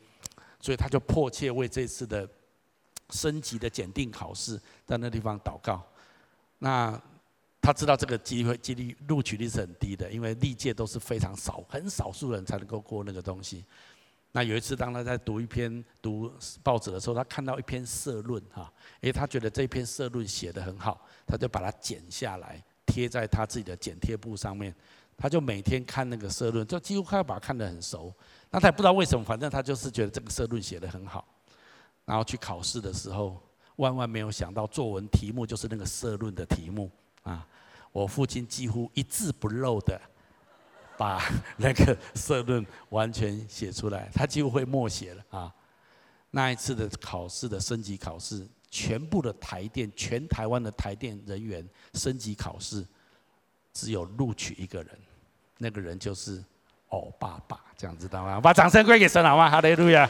[0.61, 2.27] 所以他就迫切为这次的。
[3.09, 5.83] 升级的检定考试，在那地方祷告。
[6.59, 6.99] 那
[7.61, 13.65] 他知道这个机会几率录取率是很低的，因为历届都是非常少，很少数人才能够过那个东西。
[14.31, 24.73] 那有一次，当他在读一篇读报纸的时候，他看到一篇社论哈，诶，他觉得这篇社论写得很好，他就把它剪下来贴在他自己的剪贴簿上面。
[25.17, 28.13] 他就每天看那个社论，就几乎快要把它看得很熟。
[28.51, 31.27] 那他也不知道为什么，反正他就是觉得这个社论写得很好。
[32.07, 33.37] 然后去考试的时候，
[33.75, 36.89] 万万没有想到作文题目就是那个社论的题目
[37.23, 37.45] 啊！
[37.91, 39.99] 我父亲几乎一字不漏的
[40.97, 41.21] 把
[41.57, 45.53] 那个社论完全写出来，他几乎会默写了啊！
[46.31, 52.85] 那一次的考试的升级考试，全部的台电，全台湾的台电人员升级考试，
[53.73, 54.97] 只有录取一个人，
[55.57, 56.41] 那个人就是
[56.87, 58.39] 欧爸爸，这样知道吗？
[58.39, 59.49] 把掌声归给神好吗？
[59.49, 60.09] 哈利路亚！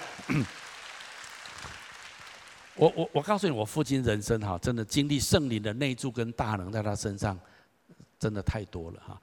[2.78, 7.38] 我我我告诉你，我父亲人生哈，真的经历圣灵的内住跟大能在他身上，
[8.20, 9.20] 真的太多了哈。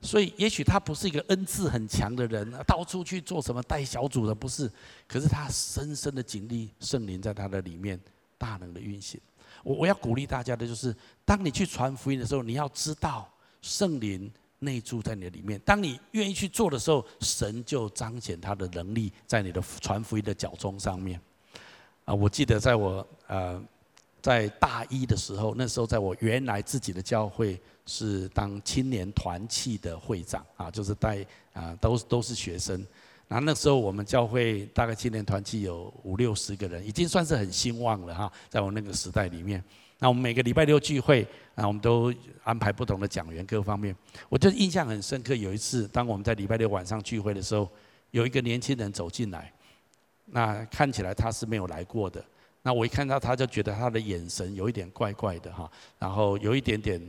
[0.00, 4.70] 所以也许他不是一个恩赐很强的人，到处去做什么带小组的不是，
[5.06, 8.00] 可是他深深的经历圣灵在他的里面
[8.38, 9.20] 大能的运行。
[9.62, 10.94] 我我要鼓励大家的就是，
[11.24, 14.28] 当你去传福音的时候，你要知道圣灵
[14.58, 15.60] 内住在你的里面。
[15.64, 21.20] 当你愿意去做的时候，神就彰显他的能力在你的传福音的脚踪上面。
[22.04, 23.62] 啊，我记得在我呃
[24.20, 32.84] 在大一的时候，那时候在我原来自己的教会是当青年团契的会长啊，就是带啊都都是学生。
[33.28, 39.62] 然后那时候我们教会大概青年团契有五六十个人，已经算是很兴旺了哈，在我那个时代里面。
[39.98, 43.94] 那我们每个礼拜六聚会，啊，我们都安排不同的讲员，各方面。
[44.28, 47.68] 我就印象很深刻，有一次，当我们在礼拜六晚上聚会的时候，
[48.10, 49.52] 有一个年轻人走进来，
[50.32, 52.24] 那看起来他是没有来过的。
[52.62, 57.00] 那我一看到他，就觉得他的眼神有一点怪怪的哈，然后有一点点，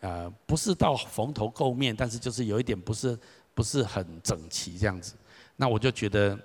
[0.00, 3.16] 呃，不是到蓬头垢面，但是就是有一点不是
[3.54, 5.14] 不是很整齐这样子。
[5.54, 6.36] 那我就觉得。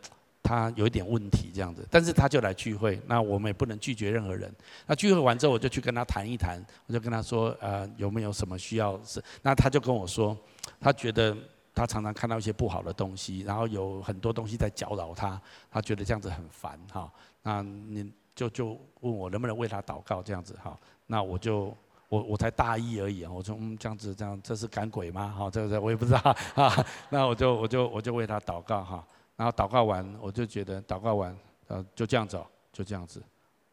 [0.43, 4.51] 他有一点问题这样子，但是他就来聚会，那我们也不能拒绝任何人。
[4.88, 9.24] 那聚会完之后，我就去跟他谈一谈，我就跟他说，呃，有没有什么需要是？
[9.43, 10.36] 那他就跟我说，
[10.80, 11.38] 他觉得
[11.82, 17.11] 他常常看到一些不好的东西，然后有很多东西在搅扰他，他觉得这样子很烦哈。
[17.41, 20.77] 那你就就问我能不能为他祷告这样子哈？
[21.07, 21.75] 那我就
[22.07, 25.34] 我我才大一而已，我说嗯这样子这样这是赶鬼吗？
[25.36, 26.19] 哈，这个我也不知道
[26.53, 26.86] 啊。
[27.09, 29.03] 那我就我就我就为他祷告哈。
[29.36, 31.36] 然后祷告完，我就觉得祷告完，
[31.67, 33.23] 呃，就这样走，就这样子，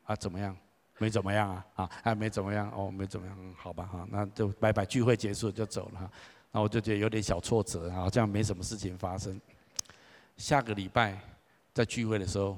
[0.04, 0.56] 啊，怎么样？
[0.96, 6.10] 没怎么样啊，啊，还没怎么样，哦，没怎么样，好吧，哈，那就拜拜，聚会结束就走了。
[6.50, 9.40] 那我就觉得有点小挫折，好像没什么事情发生。
[10.36, 11.18] 下个礼拜
[11.74, 12.56] 在聚会的时候，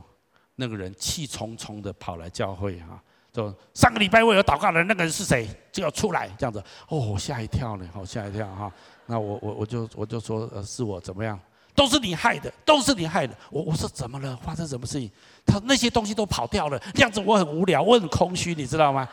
[0.55, 5.49] 那个人气冲冲的跑来教会哈，就上个礼拜我有祷告的，那个人是谁？
[5.73, 6.63] 就要出来这样子。
[6.89, 8.73] 哦，吓一跳呢，好吓一跳哈。
[9.07, 11.39] 那我我我就我就说，呃，是我怎么样？
[11.75, 13.35] 都是你害的，都是你害的。
[13.51, 14.37] 我我说怎么了？
[14.37, 15.11] 发生什么事情？
[15.47, 19.09] 他那些东西都跑掉了，这样子我很无聊，我很空虚，你知道吗？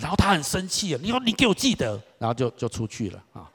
[0.00, 3.50] 然后他很生气，你说你给我记得，然后就就出去了啊。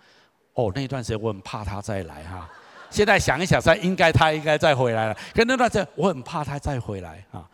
[0.53, 2.49] 哦，那一段时间我很怕他再来哈。
[2.89, 5.17] 现在想一想，他应该他应该再回来了。
[5.33, 7.49] 可那段时间我很怕他再回来啊。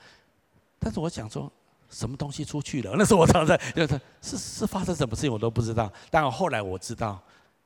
[0.77, 1.51] 但是我想说，
[1.89, 2.93] 什么东西出去了？
[2.97, 5.91] 那时候我常在就是是是发生什么事情我都不知道。
[6.09, 7.21] 但后来我知道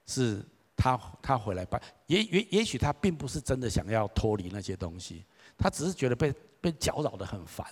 [0.06, 0.42] 是。
[0.78, 5.24] 他他回来吧，也也也许他并不是真的想要脱离那些东西，
[5.58, 7.66] 他只是觉得被被搅扰的很烦。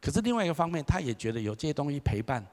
[0.00, 2.44] 可是另外一个方面，他也觉得有这些东西陪伴，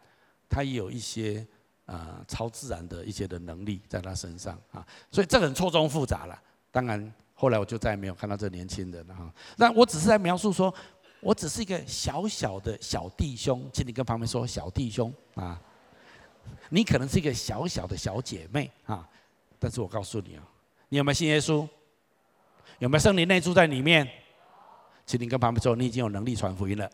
[0.50, 1.46] 他也有一些
[1.86, 6.42] 啊、呃、超自然的一些的能力在他身上啊，所以这个人错综复杂了。
[6.72, 9.34] 当然后来我就再也没有看到这年轻人了哈。
[9.58, 10.74] 那我只是在描述说，
[11.20, 15.62] 我只是一个小小的小弟兄，请你跟旁边说小弟兄啊，
[16.70, 19.08] 你可能是一个小小的小姐妹啊。
[19.60, 20.44] 但是我告诉你啊，
[20.90, 21.68] 你有没有信耶稣？
[22.80, 24.08] 有没有圣灵内住在里面？
[25.06, 26.88] 请你跟旁边说，你已经有能力传福音了。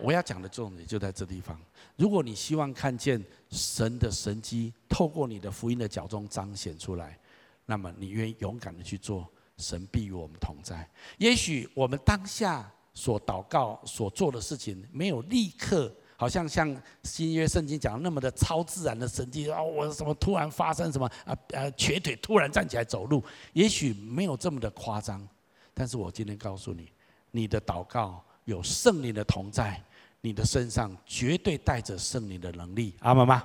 [0.00, 1.58] 我要讲的重点就在这地方。
[1.96, 7.18] 如果你希望看见神的神迹透过你的福音的脚中彰显出来，
[7.66, 10.88] 那么你愿意勇敢的去做，神必与我们同在。
[11.18, 15.94] 也许我们当下所祷告所做的事情，没有立刻。
[16.16, 23.22] 好像像新约圣经讲那么的超自然的神迹啊，我什么突然发生什么啊啊瘸腿突然站起来走路，
[23.52, 25.26] 也许没有这么的夸张，
[25.74, 26.88] 但是我今天告诉你，
[27.32, 29.82] 你的祷告有圣灵的同在，
[30.20, 33.42] 你的身上绝对带着圣灵的能力，阿们吗？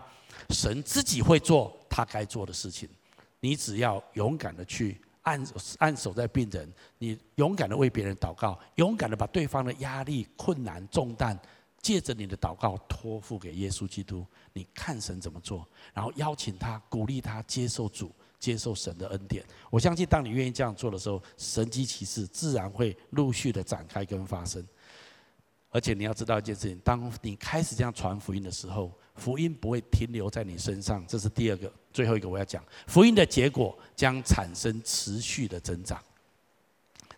[0.49, 2.87] 神自己会做他该做的事情，
[3.39, 5.43] 你只要勇敢的去按
[5.77, 11.39] 按守在病人，你勇敢的为别人祷告，勇敢的把对方的压力、困难、重担。
[11.81, 19.45] 借着你的祷告托付给耶稣基督，你看神怎么做，然后邀请他、鼓励他接受主、接受神的恩典。
[19.69, 24.61] 我相信，当你愿意这样做的时候，神迹奇事自然会陆续的展开跟发生。
[25.69, 31.05] 而且你要知道一件事情：当你开始这样传福音的时候，福音不会停留在你身上。
[31.07, 36.03] 这是第二个、最后一个我要讲，福音的结果将产生持续的增长。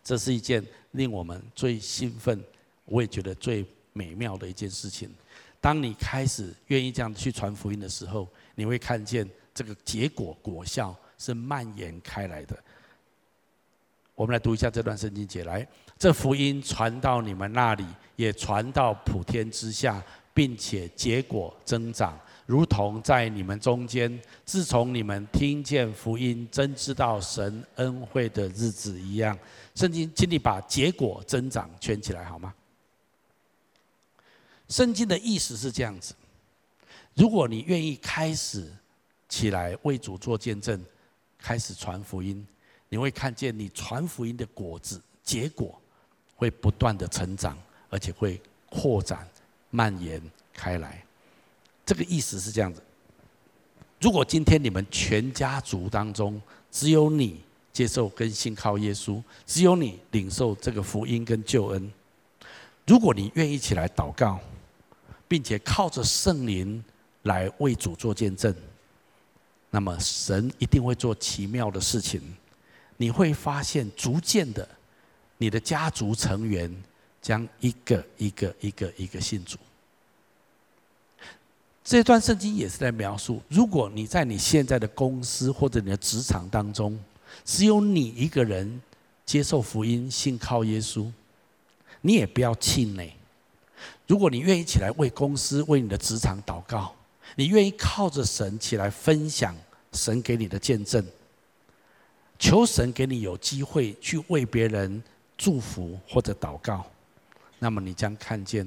[0.02, 2.42] 这是一件令我们最兴奋，
[2.84, 3.66] 我也觉得最。
[3.94, 5.14] 美妙的一件事情，
[5.60, 12.58] 当你开始愿意这样去传福音的时候，你会看见这个结果果效是蔓延开来的。
[14.14, 15.68] 我们来读一下这段圣经节，来，
[16.02, 17.86] 这福音传到你们那里，
[18.16, 20.02] 也传到普天之下，
[20.34, 29.38] 并且结果增长，如同在你们中间，自从你们听见福音，真知道神恩惠的日子一样。
[29.76, 32.52] 圣经，请你把结果增长圈起来好吗？
[34.68, 36.16] 圣经的意思是这样子：
[37.14, 38.68] 如果你愿意开始
[39.28, 40.84] 起来为主做见证，
[41.38, 42.44] 开始传福音，
[42.88, 45.80] 你会看见你传福音的果子结果
[46.42, 47.56] 会不断的成长，
[47.88, 49.24] 而且会扩展
[49.70, 50.20] 蔓延
[50.52, 51.00] 开来。
[51.86, 52.82] 这个意思是这样子。
[54.00, 57.40] 如果今天你们全家族当中只有你
[57.72, 61.92] 接受跟信靠耶稣，只有你领受这个福音跟救恩，
[62.88, 64.40] 如果你愿意起来祷告，
[65.28, 66.82] 并且靠着圣灵
[67.22, 68.52] 来为主做见证，
[69.70, 72.20] 那么神一定会做奇妙的事情。
[72.96, 74.68] 你会发现，逐渐的，
[75.42, 76.72] 你的家族成员
[77.20, 79.58] 将一个一个一个一个信主。
[81.82, 86.96] 这段圣经也是在描述，如果你在你现在的公司或者你的职场当中，
[87.44, 88.80] 只有你一个人
[89.26, 91.10] 接受福音、信靠耶稣，
[92.02, 93.12] 你也不要气馁。
[94.06, 96.94] 如果你愿意起来为公司、为你的职场祷告，
[97.34, 99.56] 你愿意靠着神起来分享
[99.92, 101.04] 神给你的见证，
[102.38, 105.02] 求神给你有机会去为别人
[105.42, 106.86] 祝福或者祷告，
[107.58, 108.64] 那么你将看见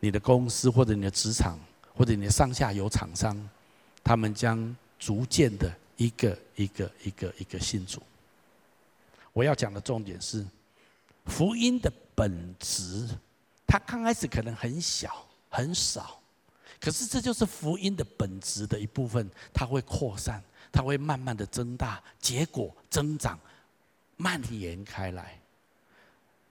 [0.00, 1.56] 你的公司或者你的职场
[1.94, 3.48] 或者你的上下游厂商，
[4.02, 8.02] 他们将逐渐的一个一个一个一个信主。
[9.32, 10.44] 我要讲的重点是
[11.26, 13.08] 福音的本质。
[13.64, 16.20] 它刚开始可能很小很少，
[16.80, 19.30] 可是这就是福音的本质的一部分。
[19.54, 20.42] 它会扩散，
[20.72, 23.38] 它会慢慢的增大，结果增长，
[24.16, 25.38] 蔓延开来。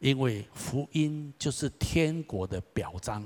[0.01, 3.23] 因为福音就是天国的表彰。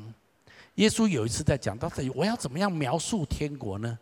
[0.76, 3.98] 耶稣有一次在讲到这里，我要怎么样描述天国呢？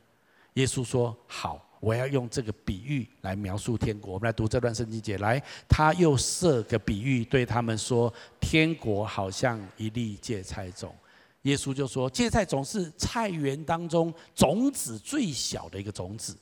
[0.56, 4.14] 耶稣说：“好。”我要用这个比喻来描述天国。
[4.14, 5.18] 我们来读这段圣经节。
[5.18, 10.96] 来，他又设个比喻，对他们说：“天国好像一粒芥菜种。”
[11.44, 16.38] 耶稣就说：“芥菜种是菜园当中种子最小的一个种子，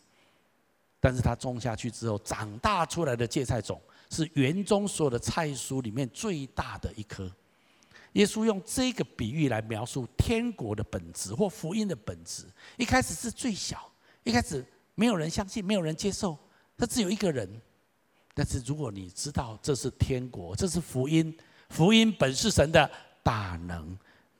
[0.99, 7.31] 但是它种下去之后，长大出来的芥菜种是园中所有的菜蔬里面最大的一颗。”
[8.13, 12.45] 耶稣用这个比喻来描述天国的本质或福音的本质。
[12.77, 13.91] 一开始是最小，
[14.23, 14.63] 一开始。
[14.93, 16.37] 没有人相信，没有人接受，
[16.77, 17.49] 他只有一个人。
[18.35, 21.35] 但是如果你知道这是天国，这是福音，
[21.69, 22.91] 福音本是神的
[23.23, 23.97] 大能，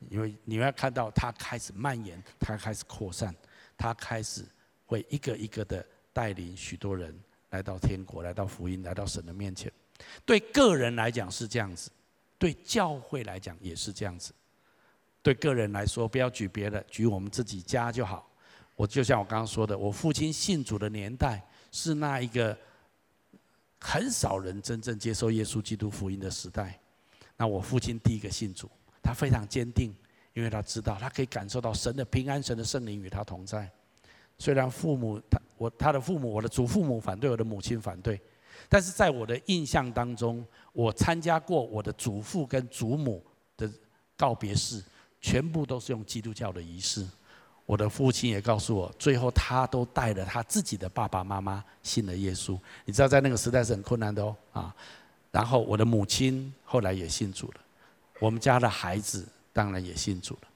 [0.09, 3.33] 因为你要看到它开始蔓延，它开始扩散，
[3.77, 4.45] 它开始
[4.85, 7.17] 会一个一个的带领许多人
[7.51, 9.71] 来到天国，来到福音，来到神的面前。
[10.25, 11.89] 对个人来讲是这样子，
[12.37, 14.33] 对教会来讲也是这样子。
[15.21, 18.27] 对个人来说，不要举别的，举我们自己家就好。
[18.75, 21.39] 我就像我刚刚说的，我父亲信主的年代
[21.71, 22.57] 是那一个
[23.79, 26.79] 很少人真正接受耶稣基督福音的时代。
[27.37, 28.67] 那我父亲第一个信主，
[29.03, 29.93] 他非常坚定，
[30.33, 33.69] 因为他知道他可以感受到神的平安，神的圣灵与他同在。
[34.41, 38.19] 虽然父母他我他的父母，我的祖父母反对，我的母亲反对，
[38.67, 43.23] 但是在我的印象当中，我参加过我的祖父跟祖母
[43.55, 43.69] 的
[44.17, 44.83] 告别式，
[45.21, 47.05] 全部都是用基督教的仪式。
[47.67, 52.57] 我的父亲也告诉我，最后他都带着他自己的爸爸妈妈信了耶稣。
[52.83, 54.75] 你知道，在那个时代是很困难的哦啊。
[55.29, 57.61] 然后我的母亲后来也信主了，
[58.19, 59.23] 我们家的孩子
[59.53, 60.47] 当然也信主了。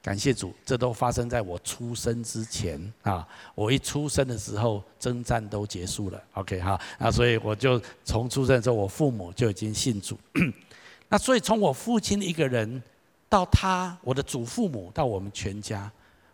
[0.00, 3.26] 感谢主，这都发生在我出生之前啊。
[3.54, 6.22] 我一出生的时候，征战都结束了。
[6.34, 10.18] OK 哈，那所以我就从出生的时候，我父母就已经信主。
[11.08, 12.82] 那所以从我父亲一个人
[13.28, 15.90] 到他，我的祖父母到我们全家。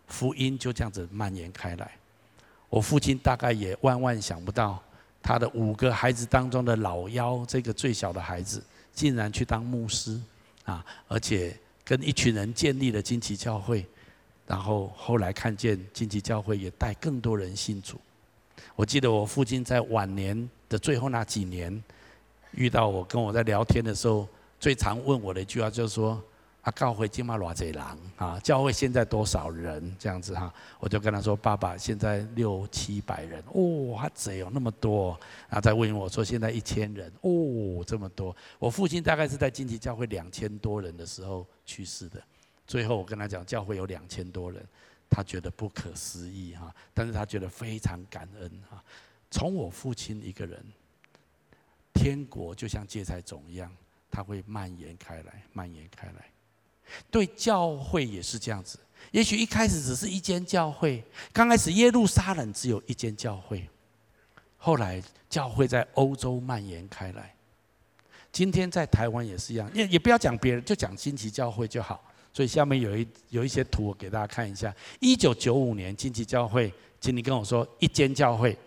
[0.07, 1.91] 福音就这样子蔓延开来。
[2.69, 4.79] 我父亲大概也万万想不到，
[5.19, 8.63] 他的五个孩子当中的老幺，这个最小的孩子，
[8.93, 10.21] 竟然去当牧师
[10.63, 10.85] 啊！
[11.07, 13.85] 而且跟一群人建立了惊奇教会，
[14.45, 17.97] 然后后来看见惊奇教会也带更多人信主。
[18.75, 21.81] 我记得我父亲在晚年的最后那几年，
[22.51, 24.27] 遇到我跟我在聊天的时候，
[24.59, 26.21] 最常问我的一句话就是说。
[26.65, 27.83] 啊，教会今嘛偌济人
[28.17, 28.39] 啊？
[28.39, 29.95] 教会现在多少人？
[29.99, 35.11] 这样子哈，我就跟他说：“爸爸，现在六七百人哦，还贼有那么多。”
[35.47, 42.19] 然后再问我说：“现在一千人哦，这么多。”我父亲大概是在惊奇教会两千多人的时候去世的。
[42.65, 44.65] 最后我跟他讲，教会有两千多人，
[45.07, 48.83] 他觉得不可思议哈，但是他觉得非常感恩哈。
[49.29, 50.65] 从我父亲一个人，
[51.93, 53.71] 天国就像芥菜种一样，
[54.09, 56.25] 它会蔓延开来，蔓延开来。
[57.09, 58.77] 对教会也是这样子，
[59.11, 63.67] 也许一开始只是一间教会，刚开始耶路撒冷只有一间教会，
[64.57, 67.33] 后来教会在欧洲蔓延开来，
[68.31, 72.03] 今天在台湾也是一样，也也不要讲别人，就讲惊奇教会就好。
[72.33, 74.75] 所以下面有一有一些图，我给大家看一下。
[74.99, 78.57] 一九九五年惊奇教会，请你跟我说一间教会。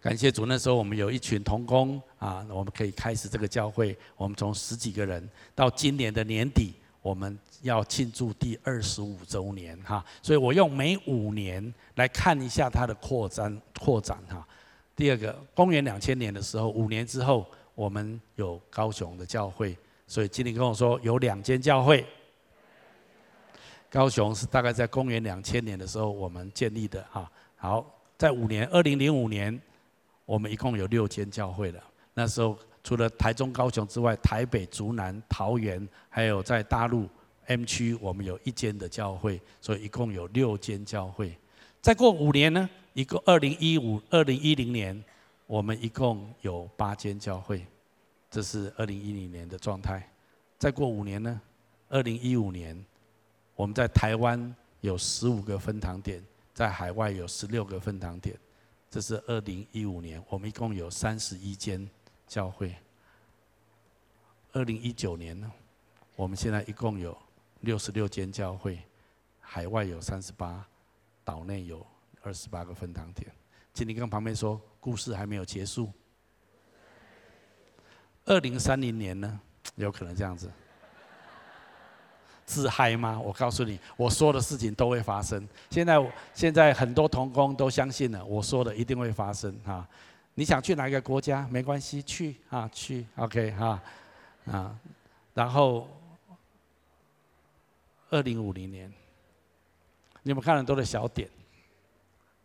[0.00, 3.94] 感谢主，那时候我们有一群同工啊，我们可以开始这个教会。
[4.16, 6.72] 我们从十几个人到今年的年底，
[7.02, 14.46] 我们要庆祝第二十五周年哈，所以我用每五年来看一下它的扩张扩展哈。
[14.96, 19.76] 第二个，公元两千年的时候，五年之后，我们有高雄的教会，
[20.06, 22.06] 所以经理跟我说有两间教会。
[23.90, 27.30] 高雄是大概在公元两千年的时候我们建立的哈。
[27.56, 27.84] 好，
[28.16, 29.60] 在五年，二零零五年，
[30.30, 31.82] 我们一共有六间教会了。
[32.14, 32.56] 那时候。
[32.82, 37.06] 除了台中、高雄之外，台北、竹南、桃园，还有在大陆
[37.44, 41.36] M 区，我们有一间的教会，所以一共有六间教会。
[41.82, 45.04] 再过五年呢，一共二零一五、二零一零年，
[45.46, 47.66] 我们一共有八间教会，
[48.30, 50.08] 这是二零一零年的状态。
[50.58, 51.38] 再过五年呢，
[51.90, 52.82] 二零一五年，
[53.56, 56.24] 我们在台湾有十五个分堂点，
[56.54, 58.34] 在海外有十六个分堂点，
[58.90, 61.88] 这是二零一五年，我们一共有三十一间。
[62.26, 62.76] 教会，
[64.52, 65.52] 二零一九年呢，
[66.14, 67.18] 我们现在一共有
[67.62, 68.80] 六十六间教会，
[69.40, 70.64] 海外有三十八，
[71.24, 71.84] 岛内有
[72.22, 73.28] 二十八个分堂点。
[73.74, 75.92] 请你跟旁边说，故事还没有结束。
[78.26, 79.40] 二零三零年呢，
[79.74, 80.48] 有可能这样子，
[82.50, 83.20] 自嗨吗？
[83.20, 85.48] 我告诉你，我说的事情都会发生。
[85.70, 89.86] 现在现在很多同工都相信了，我说的一定会发生哈。
[90.34, 91.46] 你想去哪个国家？
[91.48, 93.80] 没关系，去啊，去，OK 哈，
[94.46, 94.76] 啊，
[95.32, 95.88] 然后
[98.10, 98.92] 二零五零年，
[100.24, 101.30] 你们看很多的小点，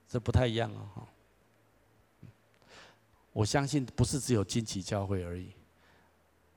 [0.07, 1.07] 这不太一样哦。
[3.33, 5.49] 我相信不是只有金奇教会而已，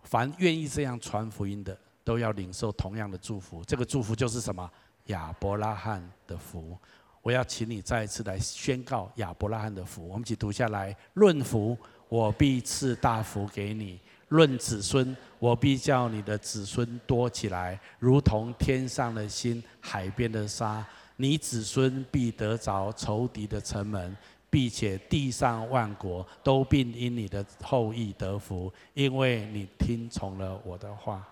[0.03, 1.76] 凡愿意这样传福音的，
[2.09, 3.63] 都要领受同样的祝福。
[3.67, 4.71] 这个祝福就是什么？
[5.09, 6.75] 亚伯拉罕的福。
[7.21, 10.97] 我要请你再一次来宣告亚伯拉罕的福，我们一起读下来。
[11.13, 11.77] 论福，
[12.09, 13.99] 我必赐大福给你；
[14.29, 20.83] 论子孙，我必叫你的子孙多起来，如同天上的星、海边的沙。
[21.17, 24.17] 你子孙必得着仇敌的城门，
[24.49, 31.29] 并且地上万国都必因你的后裔得福，因为你听从了我的话。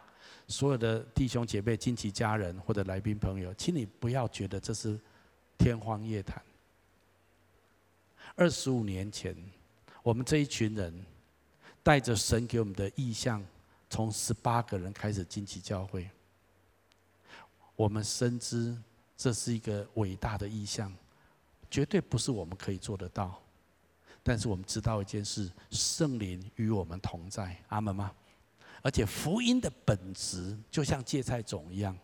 [0.48, 4.98] 所有的弟兄姐妹、亲戚家人或者来宾朋友，请你不要觉得这是。
[5.58, 6.42] 天方夜谭。
[8.34, 9.34] 二十五年前，
[10.02, 10.94] 我们这一群人
[11.82, 13.42] 带着神给我们的意象，
[13.88, 16.10] 从十八个人开始进起教会。
[17.74, 18.76] 我们深知
[19.16, 20.92] 这是一个伟大的意象，
[21.70, 23.40] 绝对不是我们可以做得到。
[24.22, 27.56] 但是我们知道一件事：圣灵与我们同在。
[27.68, 28.12] 阿门吗？
[28.86, 31.96] 而且福音的本质就像芥菜种一样。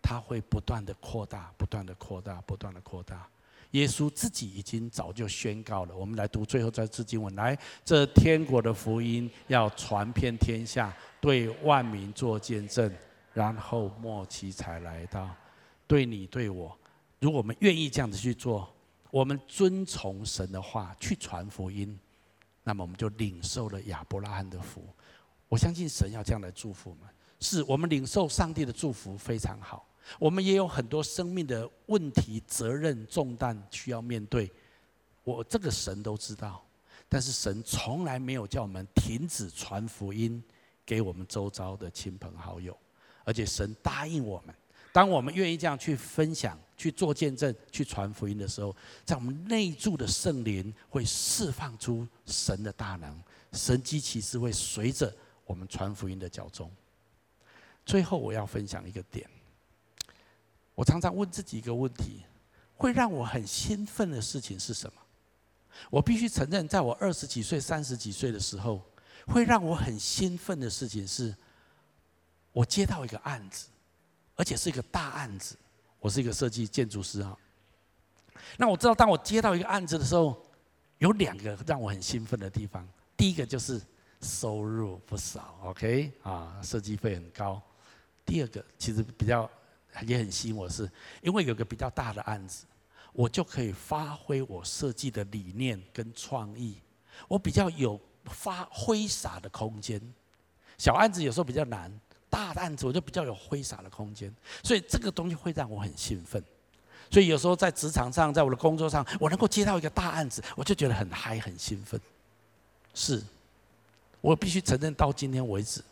[0.00, 3.26] 它会不断的扩大，不断的扩大，不断的扩大。
[3.72, 5.96] 耶稣自己已经早就宣告了。
[5.96, 12.94] 我们来读最后这次经文：来，这天国的福音要传遍天下，对万民做见证，
[13.32, 15.28] 然后末期才来到。
[15.86, 16.78] 对你对我，
[17.18, 18.72] 如果我们愿意这样子去做，
[19.10, 21.98] 我们遵从神的话去传福音，
[22.62, 24.86] 那么我们就领受了亚伯拉罕的福。
[25.48, 27.04] 我相信神要这样来祝福我们，
[27.40, 29.88] 是我们领受上帝的祝福非常好。
[30.18, 34.50] 我们也有很多生命的问题、责任、重担需要面对，
[35.22, 36.62] 我这个神都知道，
[37.08, 40.42] 但是神从来没有叫我们停止传福音
[40.84, 42.76] 给我们周遭的亲朋好友，
[43.24, 44.54] 而且神答应我们，
[44.92, 48.76] 当我们愿意这样去分享、去做见证、去传福音的时候，
[49.06, 53.18] 在我们内住的圣灵会释放出神的大能，
[53.52, 55.14] 神迹奇事会随着
[55.44, 56.70] 我们传福音的脚踪。
[57.84, 59.28] 最后，我要分享一个点。
[60.74, 62.24] 我常常问自己一个问题：
[62.76, 65.00] 会让我很兴奋的事情是什么？
[65.90, 68.82] 我必须承认，在我二十几岁、三十几岁的时候，
[69.26, 71.34] 会让我很兴奋的事情是，
[72.52, 73.68] 我接到一个案子，
[74.36, 75.56] 而且是一个大案子。
[76.00, 77.36] 我是一个设计建筑师啊。
[78.56, 80.44] 那我知道，当我接到一个案子的时候，
[80.98, 82.86] 有两个让我很兴奋的地方。
[83.16, 83.80] 第一个就是
[84.24, 87.62] 收入不少，OK 啊，设计费很高。
[88.24, 89.48] 第二个其实比较。
[90.04, 90.90] 也很吸引我，是
[91.22, 92.66] 因为有个比较大的案子，
[93.12, 96.80] 我就可以发挥我设计的理念跟创意，
[97.28, 100.00] 我比较有发挥洒的空间。
[100.78, 101.88] 小案子有时候比较难，
[102.28, 106.42] 大的案子我就比较有挥洒的空间，所以这个东西会让我很兴奋。
[107.08, 112.00] 所以有时候在职场上，在我的工作上，我能够接到一个大案子，我就觉得很嗨、很兴奋。
[112.94, 113.22] 是，
[114.24, 115.82] 我必须承认，到今天为止，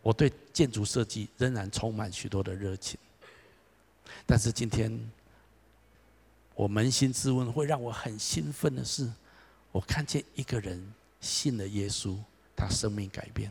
[0.00, 2.98] 我对建筑设计仍然充满许多的热情。
[4.24, 4.98] 但是今天，
[6.54, 9.12] 我扪心自问，会让我很兴奋的是，
[9.72, 12.16] 我看见一个人信了耶稣，
[12.56, 13.50] 他生命改变；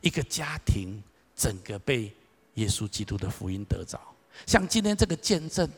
[0.00, 1.00] 一个家庭
[1.36, 2.12] 整个被
[2.54, 4.00] 耶稣基督的福音得着。
[4.46, 5.70] 像今天这个见证，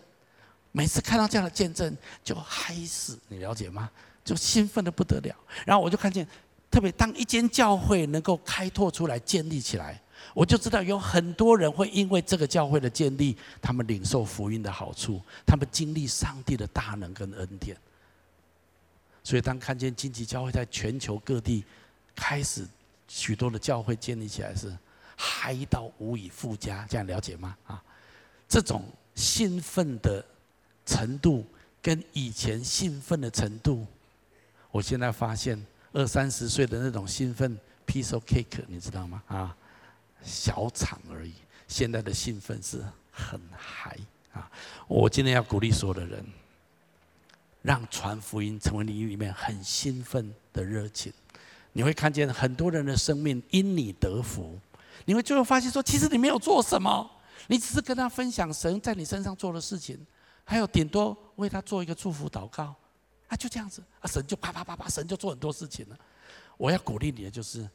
[0.72, 3.90] 每次看到这样的见证就嗨死，你了解吗？
[4.24, 5.36] 就兴奋得不得了。
[5.66, 6.26] 然后我就看见，
[6.70, 10.00] 特别当一间教会能够开拓出来、建立起来，
[10.34, 17.76] 我就知道有很多人会因为这个教会的建立，他们领受福音的好处，他们经历上帝的大能跟恩典。
[19.24, 21.64] 所以当看见荆棘教会在全球各地
[22.14, 22.66] 开始
[23.08, 24.76] 许多的教会建立起来时，
[25.16, 26.86] 嗨到无以复加。
[26.88, 27.56] 这样了解吗？
[27.66, 27.82] 啊，
[28.48, 30.24] 这种兴奋的
[30.84, 31.44] 程度
[31.80, 33.86] 跟以前兴奋的程度，
[34.70, 35.60] 我现在发现
[35.96, 39.22] 二三十岁的那种兴奋，piece of cake，你知道吗？
[39.28, 39.56] 啊。
[40.22, 41.32] 小场而已，
[41.68, 43.96] 现在的兴奋是很嗨
[44.32, 44.50] 啊！
[44.88, 46.24] 我今天要鼓励所有的人，
[47.62, 51.12] 让传福音成为你里面很兴奋的热情。
[51.72, 54.58] 你会看见很多人的生命因你得福，
[55.04, 57.08] 你会最后发现说，其实你没有做什么，
[57.46, 60.04] 你只是跟他分享神在你身上做的事情，
[60.44, 62.74] 还有顶多为他做一个祝福祷告，
[63.28, 65.98] 啊，就这样子啊，神就啪啪啪啪，神就做很多事情了。
[66.56, 67.68] 我要鼓励你的就是，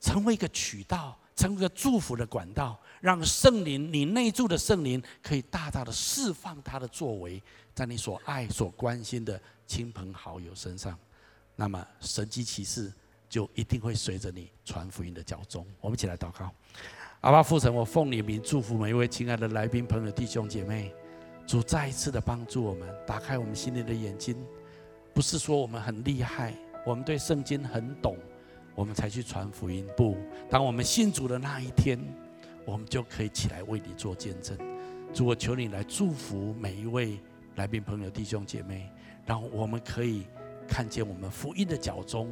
[0.00, 1.18] 成为一个渠道。
[1.36, 7.42] 成为一个祝福的管道，让圣灵，你内住的圣灵，可以大大的释放他的作为，
[7.74, 10.98] 在你所爱、所关心的亲朋好友身上，
[11.54, 12.90] 那么神迹奇事
[13.28, 15.66] 就一定会随着你传福音的脚踪。
[15.82, 16.50] 我们一起来祷告，
[17.20, 20.90] 阿爸父神，我奉你名祝福每一位亲爱的来宾、朋友、弟兄姐妹，
[21.46, 24.34] 主再一次的帮助我们，打开我们心灵的眼睛，
[25.16, 26.52] 不是说我们很厉害，
[26.84, 28.18] 我们对圣经很懂。
[28.74, 29.86] 我们才去传福音。
[29.96, 30.14] 不，
[30.50, 31.98] 当我们信主的那一天，
[32.66, 34.54] 我们就可以起来为你做见证。
[35.14, 37.18] 主，我求你来祝福每一位
[37.54, 38.92] 来宾、朋友、弟兄姐妹，
[39.24, 40.26] 让我们可以
[40.68, 42.28] 看见我们福音的脚中，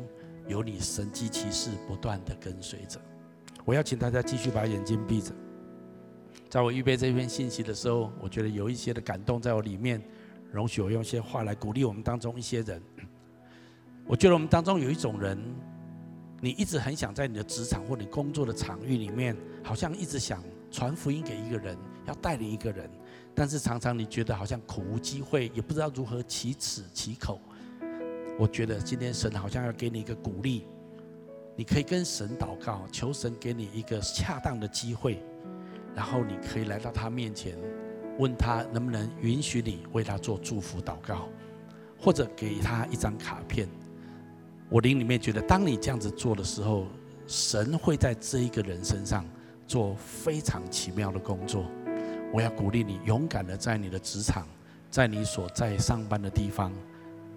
[0.47, 3.01] 有你神迹奇事不断的跟随着。
[3.65, 5.33] 我要请大家继续把眼睛闭着。
[6.51, 10.03] 在我预备这篇信息的时候，我觉得有一些的感动在我里面。
[10.55, 12.81] 容许我用一些话来鼓励我们当中一些人。
[14.07, 15.39] 我觉得我们当中有一种人。
[16.41, 21.75] 你一直很想在你的职场或你工作的场域里面，好像一直想传福音给一个人，
[22.05, 22.91] 要带领一个人，
[23.35, 27.41] 但是常常你觉得好像苦无机会，也不知道如何启齿启口。
[28.39, 30.67] 我觉得今天神好像要给你一个鼓励，
[31.57, 35.23] 你可以跟神祷告，求神给你一个恰当的机会，
[35.95, 37.57] 然后你可以来到他面前，
[38.19, 41.29] 问他能不能允许你为他做祝福祷告，
[41.99, 43.69] 或者给他一张卡片。
[44.71, 46.87] 我灵里面觉得，当你这样子做的时候，
[47.27, 49.25] 神会在这一个人身上
[49.67, 51.65] 做非常奇妙的工作。
[52.33, 54.47] 我要鼓励你，勇敢的在你的职场，
[54.91, 56.73] 在你所在上班的地方，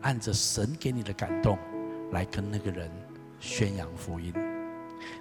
[0.02, 1.58] 按着神给你的感动，
[2.12, 2.90] 来跟那个人
[3.40, 4.34] 宣扬福音。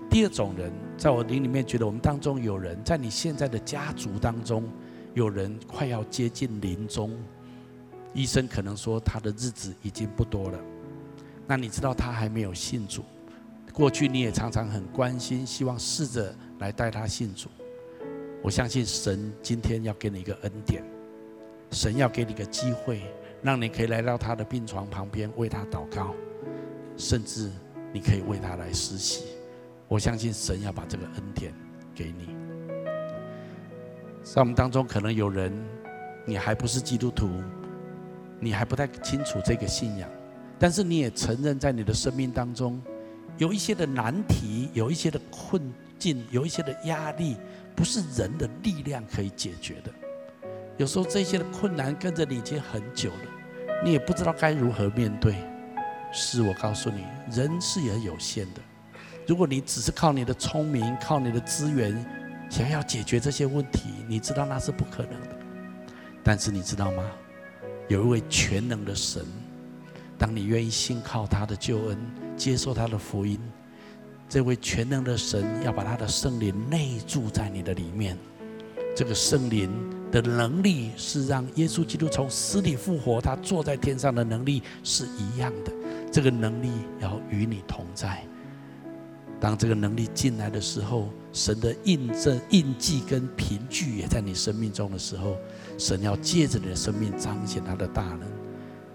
[0.09, 4.64] 第二种人，在我灵里面觉得，我们当中有人在你现在的家族当中，
[5.16, 7.10] 有人快要接近临终，
[8.12, 10.60] 医生可能说他的日子已经不多了。
[11.46, 13.02] 那你知道他还没有信主，
[13.72, 17.48] 过去你也常常很关心，希望试着来带他信主。
[18.42, 20.84] 我相信神今天要给你一个恩典，
[21.70, 23.00] 神要给你个机会，
[23.40, 26.14] 让你可以来到他的病床旁边为他祷告，
[26.98, 27.50] 甚至
[27.90, 29.24] 你可以为他来施洗。
[29.88, 31.54] 我相信神要把这个恩典
[31.94, 32.36] 给你。
[34.27, 35.53] 在我们当中可能有人，
[36.24, 37.31] 你还不是基督徒，
[38.41, 40.11] 你还不太清楚这个信仰。
[40.59, 42.83] 但是你也承认，在你的生命当中，
[43.39, 47.37] 有一些的难题，有一些的困境，有一些的压力，
[47.77, 49.93] 不是人的力量可以解决的。
[50.77, 53.31] 有时候这些的困难跟着你已经很久了，
[53.85, 55.37] 你也不知道该如何面对。
[56.12, 58.61] 是我告诉你，人是也有限的。
[59.24, 61.95] 如果你只是靠你的聪明、靠你的资源，
[62.49, 65.36] 想要解决这些问题，你知道那是不可能的。
[66.22, 67.05] 但是你知道吗？
[67.88, 69.24] 有一位全能的神。
[70.18, 71.99] 当你愿意信靠他的救恩，
[72.36, 73.38] 接受他的福音，
[74.28, 78.16] 这位全能的神要把他的圣灵内住在你的里面。
[78.97, 79.70] 这个圣灵
[80.11, 85.72] 的能力是让耶稣基督从死里复活，他坐在天上的能力是一样的。
[86.11, 88.24] 这个能力要与你同在。
[89.39, 95.37] 当这个能力进来的时候，神的印证、印记跟凭据也在你生命中的时候，
[95.78, 98.22] 神要借着你的生命彰显他的大能。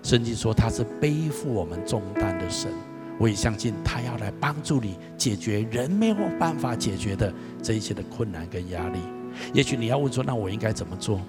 [0.01, 2.71] 圣经说他是背负我们重担的神，
[3.19, 7.31] 我也相信他要来帮助你解决人没有办法解决的
[7.61, 8.99] 这一切的困难跟压力。
[9.53, 11.21] 也许你要问说，那我应该怎么做？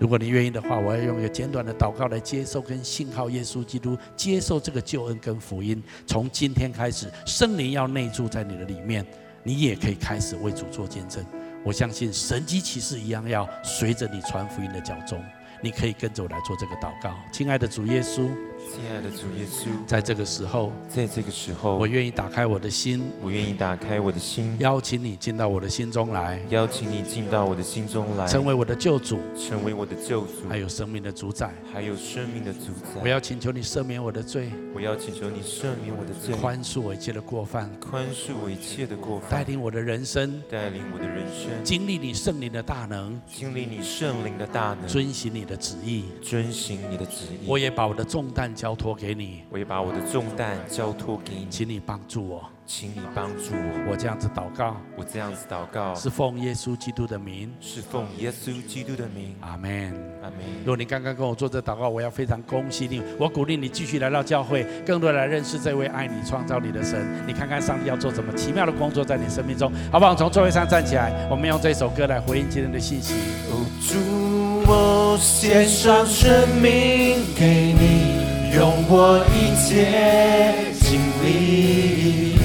[0.00, 5.80] 如果你愿意的话，我要用一个简短的祷告来接受跟信号耶稣基督，接受这个救恩跟福音。
[6.06, 9.06] 从今天开始，圣灵要内住在你的里面，
[9.42, 11.22] 你也可以开始为主做见证。
[11.62, 15.16] 我相信神机骑士一样要随着你传福音的脚步。
[15.62, 18.30] 你可以跟着我来做这个祷告，亲爱的主耶稣。
[18.70, 33.00] 亲爱的主耶稣，在这个时候，在这个时候，我愿意打开我的心，我愿意打开我的心，邀请你进到我的心中来，邀请你进到我的心中来，成为我的救主，成为我的救主，还有生命的主宰，还有生命的主宰。
[33.02, 47.48] 我要请求你赦免我的罪，我要请求你赦免我的罪，宽恕我一切的过犯，宽恕我一切的过犯，带领我的人生，带领我的人生，经历你圣灵的大能，经历你圣灵的大能，遵行你的旨意，遵行你的旨意。
[47.48, 49.40] 我也把我的重担交托给你。
[49.48, 53.90] 我也把我的重担交托给你，请你帮助我，请你帮助我。
[53.90, 59.34] 我这样子祷告，我这样子祷告，是奉耶稣基督的名，是奉耶稣基督的名。
[59.40, 60.40] 阿门，阿门。
[60.58, 67.02] 如果你刚刚跟我做这祷告，我要非常恭喜你，我鼓励你继续来到教会，更多来认识这位爱你、创造你的神。
[67.26, 70.14] 你看看上帝要做什么奇妙的工作在你生命中，好不好？
[70.14, 73.14] 从座位上站起来，我们用这首歌来回应今天的信息。
[73.48, 78.09] 哦，主，我献上生命给你。
[78.52, 82.36] 用我一切精力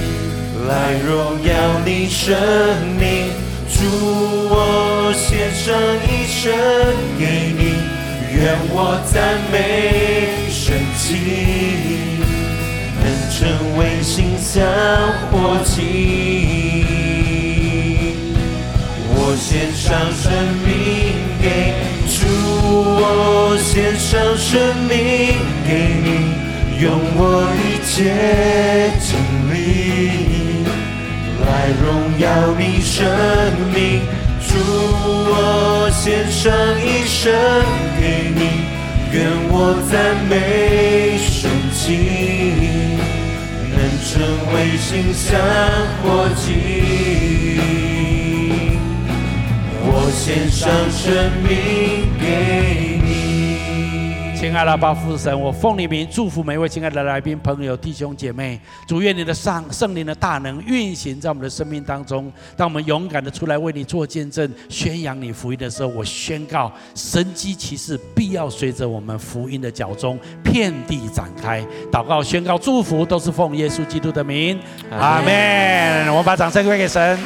[0.68, 1.50] 来荣耀
[1.84, 2.38] 你生
[3.00, 3.32] 命，
[3.68, 3.82] 主，
[4.50, 5.74] 我献上
[6.06, 6.54] 一生
[7.18, 7.24] 给
[7.58, 7.62] 你，
[8.36, 9.16] 愿我赞
[9.52, 9.56] 美
[10.52, 12.14] 神迹，
[13.02, 14.64] 能成为馨香
[15.32, 15.34] 火
[15.64, 16.86] 祭。
[19.18, 20.32] 我献上生
[20.64, 20.70] 命
[21.42, 21.46] 给，
[22.78, 24.94] 我献上生命。
[25.68, 25.72] 给
[26.04, 26.08] 你
[26.80, 27.94] 用我一切
[29.00, 29.18] 精
[29.52, 29.56] 力
[31.42, 31.48] 来
[31.82, 31.84] 荣
[32.20, 32.94] 耀你生
[33.74, 34.02] 命，
[34.46, 37.34] 主，我献上一生
[38.00, 38.42] 给你，
[39.12, 39.16] 愿
[39.50, 39.94] 我赞
[40.30, 43.00] 美圣经，
[43.72, 44.14] 能成
[44.54, 45.26] 为馨香
[46.04, 46.04] 火
[46.36, 47.85] 祭。
[49.98, 54.36] 我献上生命给你。
[54.36, 58.60] 亲爱的阿爸父神，我奉你名祝福每一位亲爱的来宾、朋友、弟兄姐妹。
[58.86, 62.30] 主愿你的上圣灵的大能运行在我们的生命当中。
[62.58, 71.66] 当我们勇敢的出来为你做见证、宣扬你福音的时候，我宣告神机骑士必要随着我们福音的脚踪遍地展开。
[71.90, 74.60] 祷告、宣告、祝福都是奉耶稣基督的名，
[74.92, 76.10] 阿门。
[76.10, 77.18] 我们把掌声归给神。